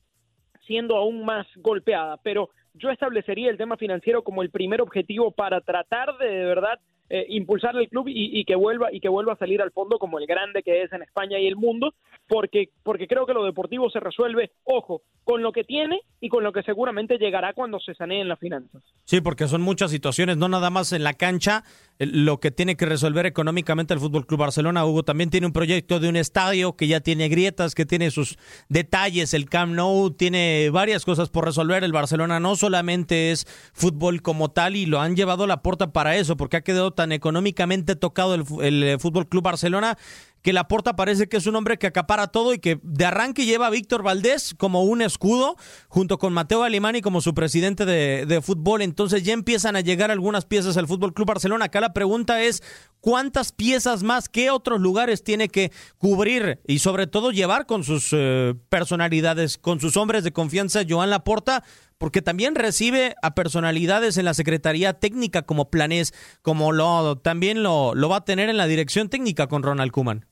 siendo 0.66 0.96
aún 0.96 1.24
más 1.24 1.46
golpeada. 1.56 2.18
Pero 2.22 2.50
yo 2.74 2.90
establecería 2.90 3.50
el 3.50 3.56
tema 3.56 3.76
financiero 3.76 4.22
como 4.22 4.42
el 4.42 4.50
primer 4.50 4.80
objetivo 4.80 5.30
para 5.30 5.60
tratar 5.60 6.16
de 6.18 6.28
de 6.28 6.44
verdad 6.44 6.78
eh, 7.08 7.24
impulsar 7.28 7.76
el 7.76 7.88
club 7.88 8.08
y, 8.08 8.40
y, 8.40 8.44
que 8.44 8.56
vuelva 8.56 8.92
y 8.92 8.98
que 8.98 9.08
vuelva 9.08 9.34
a 9.34 9.38
salir 9.38 9.62
al 9.62 9.70
fondo 9.70 9.98
como 9.98 10.18
el 10.18 10.26
grande 10.26 10.64
que 10.64 10.82
es 10.82 10.92
en 10.92 11.02
España 11.02 11.38
y 11.38 11.46
el 11.46 11.54
mundo 11.54 11.94
porque 12.26 12.70
porque 12.82 13.06
creo 13.06 13.26
que 13.26 13.32
lo 13.32 13.44
deportivo 13.44 13.88
se 13.90 14.00
resuelve 14.00 14.50
ojo 14.64 15.02
con 15.22 15.42
lo 15.42 15.52
que 15.52 15.62
tiene 15.62 16.00
y 16.20 16.28
con 16.28 16.42
lo 16.42 16.52
que 16.52 16.62
seguramente 16.62 17.18
llegará 17.18 17.52
cuando 17.52 17.78
se 17.78 17.94
saneen 17.94 18.28
las 18.28 18.40
finanzas. 18.40 18.82
Sí 19.04 19.20
porque 19.20 19.46
son 19.46 19.62
muchas 19.62 19.92
situaciones 19.92 20.36
no 20.36 20.48
nada 20.48 20.70
más 20.70 20.92
en 20.92 21.04
la 21.04 21.14
cancha 21.14 21.62
lo 21.98 22.40
que 22.40 22.50
tiene 22.50 22.76
que 22.76 22.86
resolver 22.86 23.24
económicamente 23.24 23.94
el 23.94 24.00
Fútbol 24.00 24.26
Club 24.26 24.40
Barcelona 24.40 24.84
Hugo 24.84 25.04
también 25.04 25.30
tiene 25.30 25.46
un 25.46 25.52
proyecto 25.52 26.00
de 26.00 26.08
un 26.08 26.16
estadio 26.16 26.76
que 26.76 26.88
ya 26.88 27.00
tiene 27.00 27.28
grietas 27.28 27.74
que 27.76 27.86
tiene 27.86 28.10
sus 28.10 28.36
detalles 28.68 29.32
el 29.32 29.48
Camp 29.48 29.74
Nou 29.74 30.10
tiene 30.10 30.70
varias 30.70 31.04
cosas 31.04 31.30
por 31.30 31.44
resolver 31.44 31.84
el 31.84 31.92
Barcelona 31.92 32.40
no 32.40 32.56
solamente 32.56 33.30
es 33.30 33.46
fútbol 33.72 34.22
como 34.22 34.50
tal 34.50 34.74
y 34.74 34.86
lo 34.86 35.00
han 35.00 35.14
llevado 35.14 35.44
a 35.44 35.46
la 35.46 35.62
puerta 35.62 35.92
para 35.92 36.16
eso 36.16 36.36
porque 36.36 36.56
ha 36.56 36.62
quedado 36.62 36.95
tan 36.96 37.12
económicamente 37.12 37.94
tocado 37.94 38.34
el, 38.34 38.44
el 38.60 38.82
eh, 38.82 38.98
Fútbol 38.98 39.28
Club 39.28 39.44
Barcelona 39.44 39.96
que 40.46 40.52
Laporta 40.52 40.94
parece 40.94 41.28
que 41.28 41.38
es 41.38 41.46
un 41.48 41.56
hombre 41.56 41.76
que 41.76 41.88
acapara 41.88 42.28
todo 42.28 42.54
y 42.54 42.60
que 42.60 42.78
de 42.84 43.04
arranque 43.04 43.46
lleva 43.46 43.66
a 43.66 43.70
Víctor 43.70 44.04
Valdés 44.04 44.54
como 44.56 44.84
un 44.84 45.02
escudo, 45.02 45.56
junto 45.88 46.18
con 46.18 46.32
Mateo 46.32 46.62
Alimani 46.62 47.00
como 47.00 47.20
su 47.20 47.34
presidente 47.34 47.84
de, 47.84 48.26
de, 48.26 48.40
fútbol. 48.40 48.82
Entonces 48.82 49.24
ya 49.24 49.32
empiezan 49.32 49.74
a 49.74 49.80
llegar 49.80 50.12
algunas 50.12 50.44
piezas 50.44 50.76
al 50.76 50.86
Fútbol 50.86 51.14
Club 51.14 51.26
Barcelona. 51.26 51.64
Acá 51.64 51.80
la 51.80 51.92
pregunta 51.92 52.40
es: 52.42 52.62
¿cuántas 53.00 53.50
piezas 53.50 54.04
más, 54.04 54.28
qué 54.28 54.50
otros 54.50 54.80
lugares 54.80 55.24
tiene 55.24 55.48
que 55.48 55.72
cubrir 55.98 56.60
y 56.64 56.78
sobre 56.78 57.08
todo 57.08 57.32
llevar 57.32 57.66
con 57.66 57.82
sus 57.82 58.10
eh, 58.12 58.54
personalidades, 58.68 59.58
con 59.58 59.80
sus 59.80 59.96
hombres 59.96 60.22
de 60.22 60.32
confianza, 60.32 60.82
Joan 60.88 61.10
Laporta? 61.10 61.64
Porque 61.98 62.22
también 62.22 62.54
recibe 62.54 63.14
a 63.22 63.34
personalidades 63.34 64.18
en 64.18 64.24
la 64.24 64.34
Secretaría 64.34 64.94
Técnica 64.94 65.42
como 65.42 65.70
Planés, 65.70 66.12
como 66.42 66.72
lo 66.72 67.16
también 67.16 67.62
lo, 67.62 67.94
lo 67.94 68.08
va 68.08 68.18
a 68.18 68.24
tener 68.24 68.48
en 68.48 68.56
la 68.56 68.66
dirección 68.66 69.08
técnica 69.08 69.46
con 69.46 69.62
Ronald 69.62 69.92
Kuman. 69.92 70.26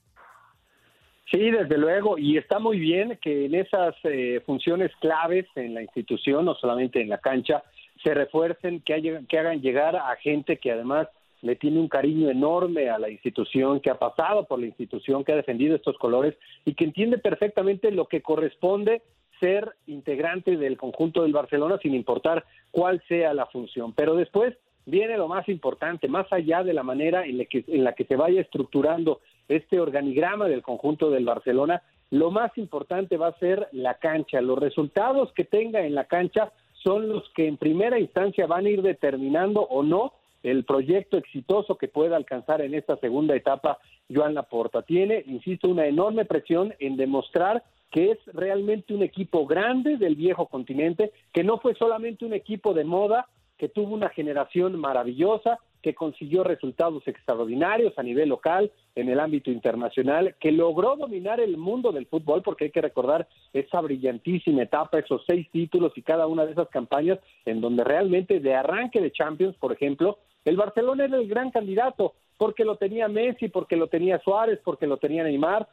Sí, 1.30 1.50
desde 1.50 1.78
luego, 1.78 2.16
y 2.18 2.36
está 2.36 2.58
muy 2.58 2.78
bien 2.78 3.18
que 3.20 3.46
en 3.46 3.54
esas 3.54 3.94
eh, 4.04 4.40
funciones 4.46 4.92
claves 5.00 5.46
en 5.56 5.74
la 5.74 5.82
institución, 5.82 6.44
no 6.44 6.54
solamente 6.54 7.00
en 7.00 7.08
la 7.08 7.18
cancha, 7.18 7.64
se 8.04 8.14
refuercen, 8.14 8.80
que, 8.82 8.94
haya, 8.94 9.20
que 9.28 9.38
hagan 9.38 9.60
llegar 9.60 9.96
a 9.96 10.14
gente 10.16 10.58
que 10.58 10.70
además 10.70 11.08
le 11.40 11.56
tiene 11.56 11.80
un 11.80 11.88
cariño 11.88 12.30
enorme 12.30 12.88
a 12.88 12.98
la 12.98 13.10
institución, 13.10 13.80
que 13.80 13.90
ha 13.90 13.98
pasado 13.98 14.46
por 14.46 14.60
la 14.60 14.66
institución, 14.66 15.24
que 15.24 15.32
ha 15.32 15.36
defendido 15.36 15.74
estos 15.74 15.98
colores 15.98 16.34
y 16.64 16.74
que 16.74 16.84
entiende 16.84 17.18
perfectamente 17.18 17.90
lo 17.90 18.06
que 18.06 18.22
corresponde 18.22 19.02
ser 19.40 19.74
integrante 19.86 20.56
del 20.56 20.76
conjunto 20.76 21.22
del 21.22 21.32
Barcelona 21.32 21.78
sin 21.82 21.94
importar 21.94 22.44
cuál 22.70 23.02
sea 23.08 23.34
la 23.34 23.46
función. 23.46 23.92
Pero 23.92 24.14
después 24.14 24.54
viene 24.86 25.16
lo 25.16 25.28
más 25.28 25.48
importante, 25.48 26.08
más 26.08 26.30
allá 26.32 26.62
de 26.62 26.74
la 26.74 26.82
manera 26.82 27.24
en 27.24 27.38
la 27.38 27.44
que, 27.46 27.64
en 27.66 27.84
la 27.84 27.94
que 27.94 28.04
se 28.04 28.16
vaya 28.16 28.40
estructurando 28.40 29.20
este 29.48 29.80
organigrama 29.80 30.48
del 30.48 30.62
conjunto 30.62 31.10
del 31.10 31.24
Barcelona, 31.24 31.82
lo 32.10 32.30
más 32.30 32.56
importante 32.58 33.16
va 33.16 33.28
a 33.28 33.38
ser 33.38 33.68
la 33.72 33.94
cancha. 33.94 34.40
Los 34.40 34.58
resultados 34.58 35.32
que 35.32 35.44
tenga 35.44 35.84
en 35.84 35.94
la 35.94 36.04
cancha 36.04 36.52
son 36.82 37.08
los 37.08 37.28
que 37.30 37.48
en 37.48 37.56
primera 37.56 37.98
instancia 37.98 38.46
van 38.46 38.66
a 38.66 38.68
ir 38.68 38.82
determinando 38.82 39.62
o 39.62 39.82
no 39.82 40.12
el 40.42 40.64
proyecto 40.64 41.16
exitoso 41.16 41.76
que 41.76 41.88
pueda 41.88 42.16
alcanzar 42.16 42.60
en 42.60 42.74
esta 42.74 42.96
segunda 42.98 43.34
etapa 43.34 43.78
Joan 44.14 44.34
Laporta. 44.34 44.82
Tiene, 44.82 45.24
insisto, 45.26 45.68
una 45.68 45.86
enorme 45.86 46.26
presión 46.26 46.74
en 46.78 46.96
demostrar 46.96 47.64
que 47.94 48.10
es 48.10 48.18
realmente 48.32 48.92
un 48.92 49.04
equipo 49.04 49.46
grande 49.46 49.96
del 49.98 50.16
viejo 50.16 50.48
continente, 50.48 51.12
que 51.32 51.44
no 51.44 51.58
fue 51.60 51.76
solamente 51.76 52.24
un 52.24 52.32
equipo 52.32 52.74
de 52.74 52.82
moda, 52.82 53.28
que 53.56 53.68
tuvo 53.68 53.94
una 53.94 54.08
generación 54.08 54.76
maravillosa, 54.80 55.60
que 55.80 55.94
consiguió 55.94 56.42
resultados 56.42 57.06
extraordinarios 57.06 57.96
a 57.96 58.02
nivel 58.02 58.30
local, 58.30 58.72
en 58.96 59.10
el 59.10 59.20
ámbito 59.20 59.52
internacional, 59.52 60.34
que 60.40 60.50
logró 60.50 60.96
dominar 60.96 61.38
el 61.38 61.56
mundo 61.56 61.92
del 61.92 62.06
fútbol, 62.06 62.42
porque 62.42 62.64
hay 62.64 62.70
que 62.72 62.80
recordar 62.80 63.28
esa 63.52 63.80
brillantísima 63.80 64.64
etapa, 64.64 64.98
esos 64.98 65.22
seis 65.24 65.48
títulos 65.52 65.92
y 65.94 66.02
cada 66.02 66.26
una 66.26 66.44
de 66.46 66.50
esas 66.50 66.68
campañas, 66.70 67.20
en 67.44 67.60
donde 67.60 67.84
realmente 67.84 68.40
de 68.40 68.56
arranque 68.56 69.00
de 69.00 69.12
Champions, 69.12 69.54
por 69.58 69.72
ejemplo, 69.72 70.18
el 70.44 70.56
Barcelona 70.56 71.04
era 71.04 71.16
el 71.16 71.28
gran 71.28 71.52
candidato, 71.52 72.14
porque 72.38 72.64
lo 72.64 72.74
tenía 72.74 73.06
Messi, 73.06 73.50
porque 73.50 73.76
lo 73.76 73.86
tenía 73.86 74.18
Suárez, 74.18 74.58
porque 74.64 74.88
lo 74.88 74.96
tenía 74.96 75.22
Neymar, 75.22 75.68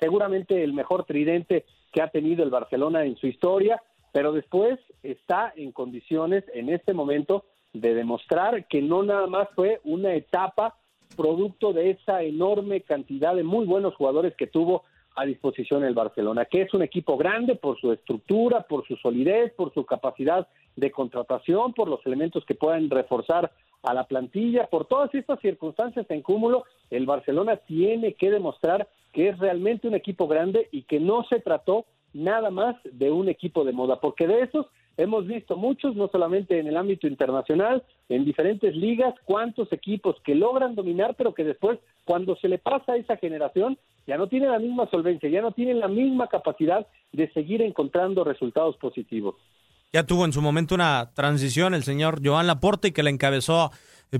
seguramente 0.00 0.64
el 0.64 0.72
mejor 0.72 1.04
tridente 1.04 1.66
que 1.92 2.02
ha 2.02 2.08
tenido 2.08 2.42
el 2.42 2.50
Barcelona 2.50 3.04
en 3.04 3.16
su 3.16 3.26
historia, 3.26 3.82
pero 4.12 4.32
después 4.32 4.78
está 5.02 5.52
en 5.54 5.72
condiciones 5.72 6.44
en 6.54 6.70
este 6.70 6.94
momento 6.94 7.44
de 7.72 7.94
demostrar 7.94 8.66
que 8.66 8.82
no 8.82 9.02
nada 9.02 9.26
más 9.26 9.48
fue 9.54 9.80
una 9.84 10.14
etapa 10.14 10.76
producto 11.16 11.72
de 11.72 11.90
esa 11.90 12.22
enorme 12.22 12.80
cantidad 12.80 13.34
de 13.34 13.42
muy 13.42 13.66
buenos 13.66 13.94
jugadores 13.94 14.34
que 14.36 14.46
tuvo 14.46 14.84
a 15.16 15.24
disposición 15.24 15.84
el 15.84 15.94
Barcelona, 15.94 16.44
que 16.44 16.62
es 16.62 16.72
un 16.72 16.82
equipo 16.82 17.16
grande 17.16 17.56
por 17.56 17.78
su 17.80 17.92
estructura, 17.92 18.62
por 18.62 18.86
su 18.86 18.96
solidez, 18.96 19.52
por 19.54 19.74
su 19.74 19.84
capacidad 19.84 20.46
de 20.76 20.90
contratación, 20.90 21.74
por 21.74 21.88
los 21.88 22.04
elementos 22.06 22.44
que 22.44 22.54
puedan 22.54 22.88
reforzar 22.88 23.52
a 23.82 23.94
la 23.94 24.04
plantilla, 24.04 24.66
por 24.66 24.86
todas 24.86 25.14
estas 25.14 25.40
circunstancias 25.40 26.06
en 26.10 26.22
cúmulo, 26.22 26.64
el 26.90 27.06
Barcelona 27.06 27.56
tiene 27.56 28.14
que 28.14 28.30
demostrar 28.30 28.88
que 29.12 29.28
es 29.28 29.38
realmente 29.38 29.88
un 29.88 29.94
equipo 29.94 30.28
grande 30.28 30.68
y 30.70 30.82
que 30.82 31.00
no 31.00 31.24
se 31.24 31.40
trató 31.40 31.86
nada 32.12 32.50
más 32.50 32.76
de 32.84 33.10
un 33.10 33.28
equipo 33.28 33.64
de 33.64 33.72
moda, 33.72 34.00
porque 34.00 34.26
de 34.26 34.42
esos 34.42 34.66
hemos 34.96 35.26
visto 35.26 35.56
muchos, 35.56 35.96
no 35.96 36.08
solamente 36.08 36.58
en 36.58 36.66
el 36.66 36.76
ámbito 36.76 37.06
internacional, 37.06 37.82
en 38.08 38.24
diferentes 38.24 38.76
ligas, 38.76 39.14
cuántos 39.24 39.72
equipos 39.72 40.16
que 40.24 40.34
logran 40.34 40.74
dominar, 40.74 41.14
pero 41.16 41.32
que 41.32 41.44
después, 41.44 41.78
cuando 42.04 42.36
se 42.36 42.48
le 42.48 42.58
pasa 42.58 42.92
a 42.92 42.96
esa 42.96 43.16
generación, 43.16 43.78
ya 44.06 44.18
no 44.18 44.26
tienen 44.26 44.50
la 44.50 44.58
misma 44.58 44.90
solvencia, 44.90 45.28
ya 45.30 45.40
no 45.40 45.52
tienen 45.52 45.80
la 45.80 45.88
misma 45.88 46.26
capacidad 46.26 46.86
de 47.12 47.30
seguir 47.32 47.62
encontrando 47.62 48.24
resultados 48.24 48.76
positivos. 48.76 49.36
Ya 49.92 50.04
tuvo 50.04 50.24
en 50.24 50.32
su 50.32 50.40
momento 50.40 50.76
una 50.76 51.10
transición 51.14 51.74
el 51.74 51.82
señor 51.82 52.20
Joan 52.24 52.46
Laporte 52.46 52.92
que 52.92 53.02
la 53.02 53.10
encabezó 53.10 53.72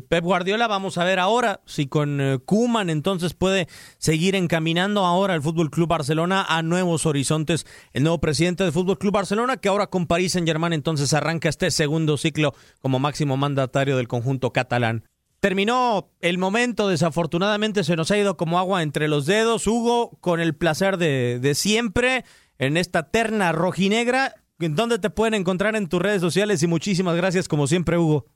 Pep 0.09 0.25
Guardiola. 0.25 0.67
Vamos 0.67 0.99
a 0.99 1.05
ver 1.05 1.21
ahora 1.21 1.61
si 1.65 1.87
con 1.87 2.21
eh, 2.21 2.39
Kuman 2.45 2.91
entonces 2.91 3.35
puede 3.35 3.69
seguir 3.97 4.35
encaminando 4.35 5.05
ahora 5.05 5.35
el 5.35 5.43
Fútbol 5.43 5.71
Club 5.71 5.89
Barcelona 5.89 6.45
a 6.49 6.63
nuevos 6.63 7.07
horizontes. 7.07 7.67
El 7.93 8.03
nuevo 8.03 8.21
presidente 8.21 8.65
del 8.65 8.73
Fútbol 8.73 8.99
Club 8.99 9.13
Barcelona, 9.13 9.59
que 9.59 9.69
ahora 9.69 9.87
con 9.87 10.09
París 10.09 10.33
Saint 10.33 10.49
Germain 10.49 10.73
entonces 10.73 11.15
arranca 11.15 11.49
este 11.49 11.71
segundo 11.71 12.17
ciclo 12.17 12.53
como 12.81 12.99
máximo 12.99 13.37
mandatario 13.37 13.97
del 13.97 14.09
conjunto 14.09 14.53
catalán. 14.53 15.05
Terminó 15.39 16.11
el 16.21 16.39
momento, 16.39 16.89
desafortunadamente 16.89 17.85
se 17.85 17.95
nos 17.95 18.11
ha 18.11 18.19
ido 18.19 18.37
como 18.37 18.59
agua 18.59 18.83
entre 18.83 19.07
los 19.07 19.25
dedos. 19.25 19.69
Hugo, 19.69 20.19
con 20.21 20.41
el 20.41 20.57
placer 20.57 20.99
de, 20.99 21.39
de 21.41 21.55
siempre 21.55 22.25
en 22.59 22.77
esta 22.77 23.11
terna 23.11 23.53
rojinegra. 23.53 24.35
¿Dónde 24.69 24.99
te 24.99 25.11
pueden 25.11 25.35
encontrar 25.35 25.75
en 25.77 25.89
tus 25.89 26.01
redes 26.01 26.21
sociales? 26.21 26.63
Y 26.63 26.67
muchísimas 26.67 27.17
gracias 27.17 27.49
como 27.49 27.67
siempre, 27.67 27.99
Hugo. 27.99 28.27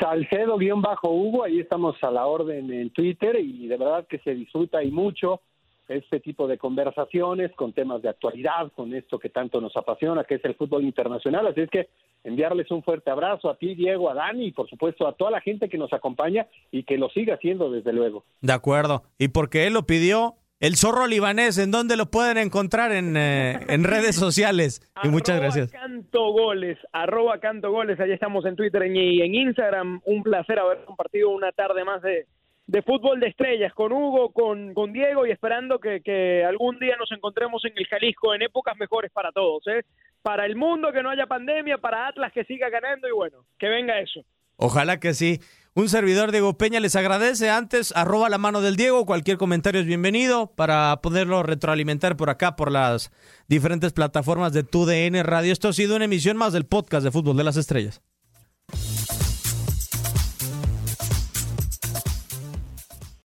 Salcedo-Hugo, 0.00 1.44
ahí 1.44 1.58
estamos 1.60 1.96
a 2.02 2.10
la 2.10 2.26
orden 2.26 2.72
en 2.72 2.90
Twitter 2.90 3.36
y 3.40 3.66
de 3.66 3.76
verdad 3.76 4.06
que 4.08 4.18
se 4.18 4.34
disfruta 4.34 4.82
y 4.82 4.90
mucho 4.90 5.40
este 5.88 6.20
tipo 6.20 6.46
de 6.46 6.58
conversaciones 6.58 7.52
con 7.56 7.72
temas 7.72 8.02
de 8.02 8.08
actualidad, 8.08 8.70
con 8.72 8.94
esto 8.94 9.18
que 9.18 9.28
tanto 9.28 9.60
nos 9.60 9.76
apasiona, 9.76 10.24
que 10.24 10.36
es 10.36 10.44
el 10.44 10.54
fútbol 10.54 10.84
internacional. 10.84 11.46
Así 11.46 11.62
es 11.62 11.70
que 11.70 11.88
enviarles 12.24 12.70
un 12.70 12.82
fuerte 12.82 13.10
abrazo 13.10 13.50
a 13.50 13.56
ti, 13.56 13.74
Diego, 13.74 14.08
a 14.08 14.14
Dani 14.14 14.46
y 14.46 14.52
por 14.52 14.68
supuesto 14.68 15.06
a 15.06 15.12
toda 15.14 15.30
la 15.32 15.40
gente 15.40 15.68
que 15.68 15.78
nos 15.78 15.92
acompaña 15.92 16.46
y 16.70 16.84
que 16.84 16.96
lo 16.96 17.08
siga 17.10 17.34
haciendo 17.34 17.70
desde 17.70 17.92
luego. 17.92 18.24
De 18.40 18.52
acuerdo. 18.52 19.02
Y 19.18 19.28
porque 19.28 19.66
él 19.66 19.74
lo 19.74 19.86
pidió, 19.86 20.36
el 20.62 20.76
zorro 20.76 21.08
libanés, 21.08 21.58
¿en 21.58 21.72
dónde 21.72 21.96
lo 21.96 22.06
pueden 22.06 22.38
encontrar 22.38 22.92
en, 22.92 23.16
eh, 23.16 23.58
en 23.68 23.82
redes 23.82 24.14
sociales? 24.14 24.80
Y 25.02 25.08
muchas 25.08 25.40
gracias. 25.40 25.72
Canto 25.72 26.30
Goles, 26.30 26.78
arroba 26.92 27.40
Canto 27.40 27.72
Goles, 27.72 27.98
ahí 27.98 28.12
estamos 28.12 28.46
en 28.46 28.54
Twitter 28.54 28.86
y 28.86 29.22
en 29.22 29.34
Instagram. 29.34 30.00
Un 30.04 30.22
placer 30.22 30.60
haber 30.60 30.84
compartido 30.84 31.30
una 31.30 31.50
tarde 31.50 31.84
más 31.84 32.00
de, 32.02 32.28
de 32.68 32.82
fútbol 32.82 33.18
de 33.18 33.26
estrellas 33.26 33.74
con 33.74 33.90
Hugo, 33.92 34.30
con, 34.30 34.72
con 34.72 34.92
Diego 34.92 35.26
y 35.26 35.32
esperando 35.32 35.80
que, 35.80 36.00
que, 36.00 36.44
algún 36.44 36.78
día 36.78 36.96
nos 36.96 37.10
encontremos 37.10 37.64
en 37.64 37.72
el 37.74 37.88
Jalisco 37.88 38.32
en 38.32 38.42
épocas 38.42 38.76
mejores 38.76 39.10
para 39.10 39.32
todos. 39.32 39.66
¿eh? 39.66 39.82
Para 40.22 40.46
el 40.46 40.54
mundo 40.54 40.92
que 40.92 41.02
no 41.02 41.10
haya 41.10 41.26
pandemia, 41.26 41.78
para 41.78 42.06
Atlas 42.06 42.32
que 42.32 42.44
siga 42.44 42.70
ganando 42.70 43.08
y 43.08 43.12
bueno, 43.12 43.44
que 43.58 43.66
venga 43.66 43.98
eso. 43.98 44.20
Ojalá 44.58 45.00
que 45.00 45.12
sí. 45.12 45.40
Un 45.74 45.88
servidor 45.88 46.32
Diego 46.32 46.58
Peña 46.58 46.80
les 46.80 46.96
agradece. 46.96 47.48
Antes, 47.48 47.92
arroba 47.96 48.28
la 48.28 48.36
mano 48.36 48.60
del 48.60 48.76
Diego. 48.76 49.06
Cualquier 49.06 49.38
comentario 49.38 49.80
es 49.80 49.86
bienvenido 49.86 50.52
para 50.54 51.00
poderlo 51.02 51.42
retroalimentar 51.42 52.14
por 52.18 52.28
acá, 52.28 52.56
por 52.56 52.70
las 52.70 53.10
diferentes 53.48 53.94
plataformas 53.94 54.52
de 54.52 54.64
TUDN 54.64 55.24
Radio. 55.24 55.50
Esto 55.50 55.68
ha 55.68 55.72
sido 55.72 55.96
una 55.96 56.04
emisión 56.04 56.36
más 56.36 56.52
del 56.52 56.66
podcast 56.66 57.04
de 57.04 57.10
Fútbol 57.10 57.38
de 57.38 57.44
las 57.44 57.56
Estrellas. 57.56 58.02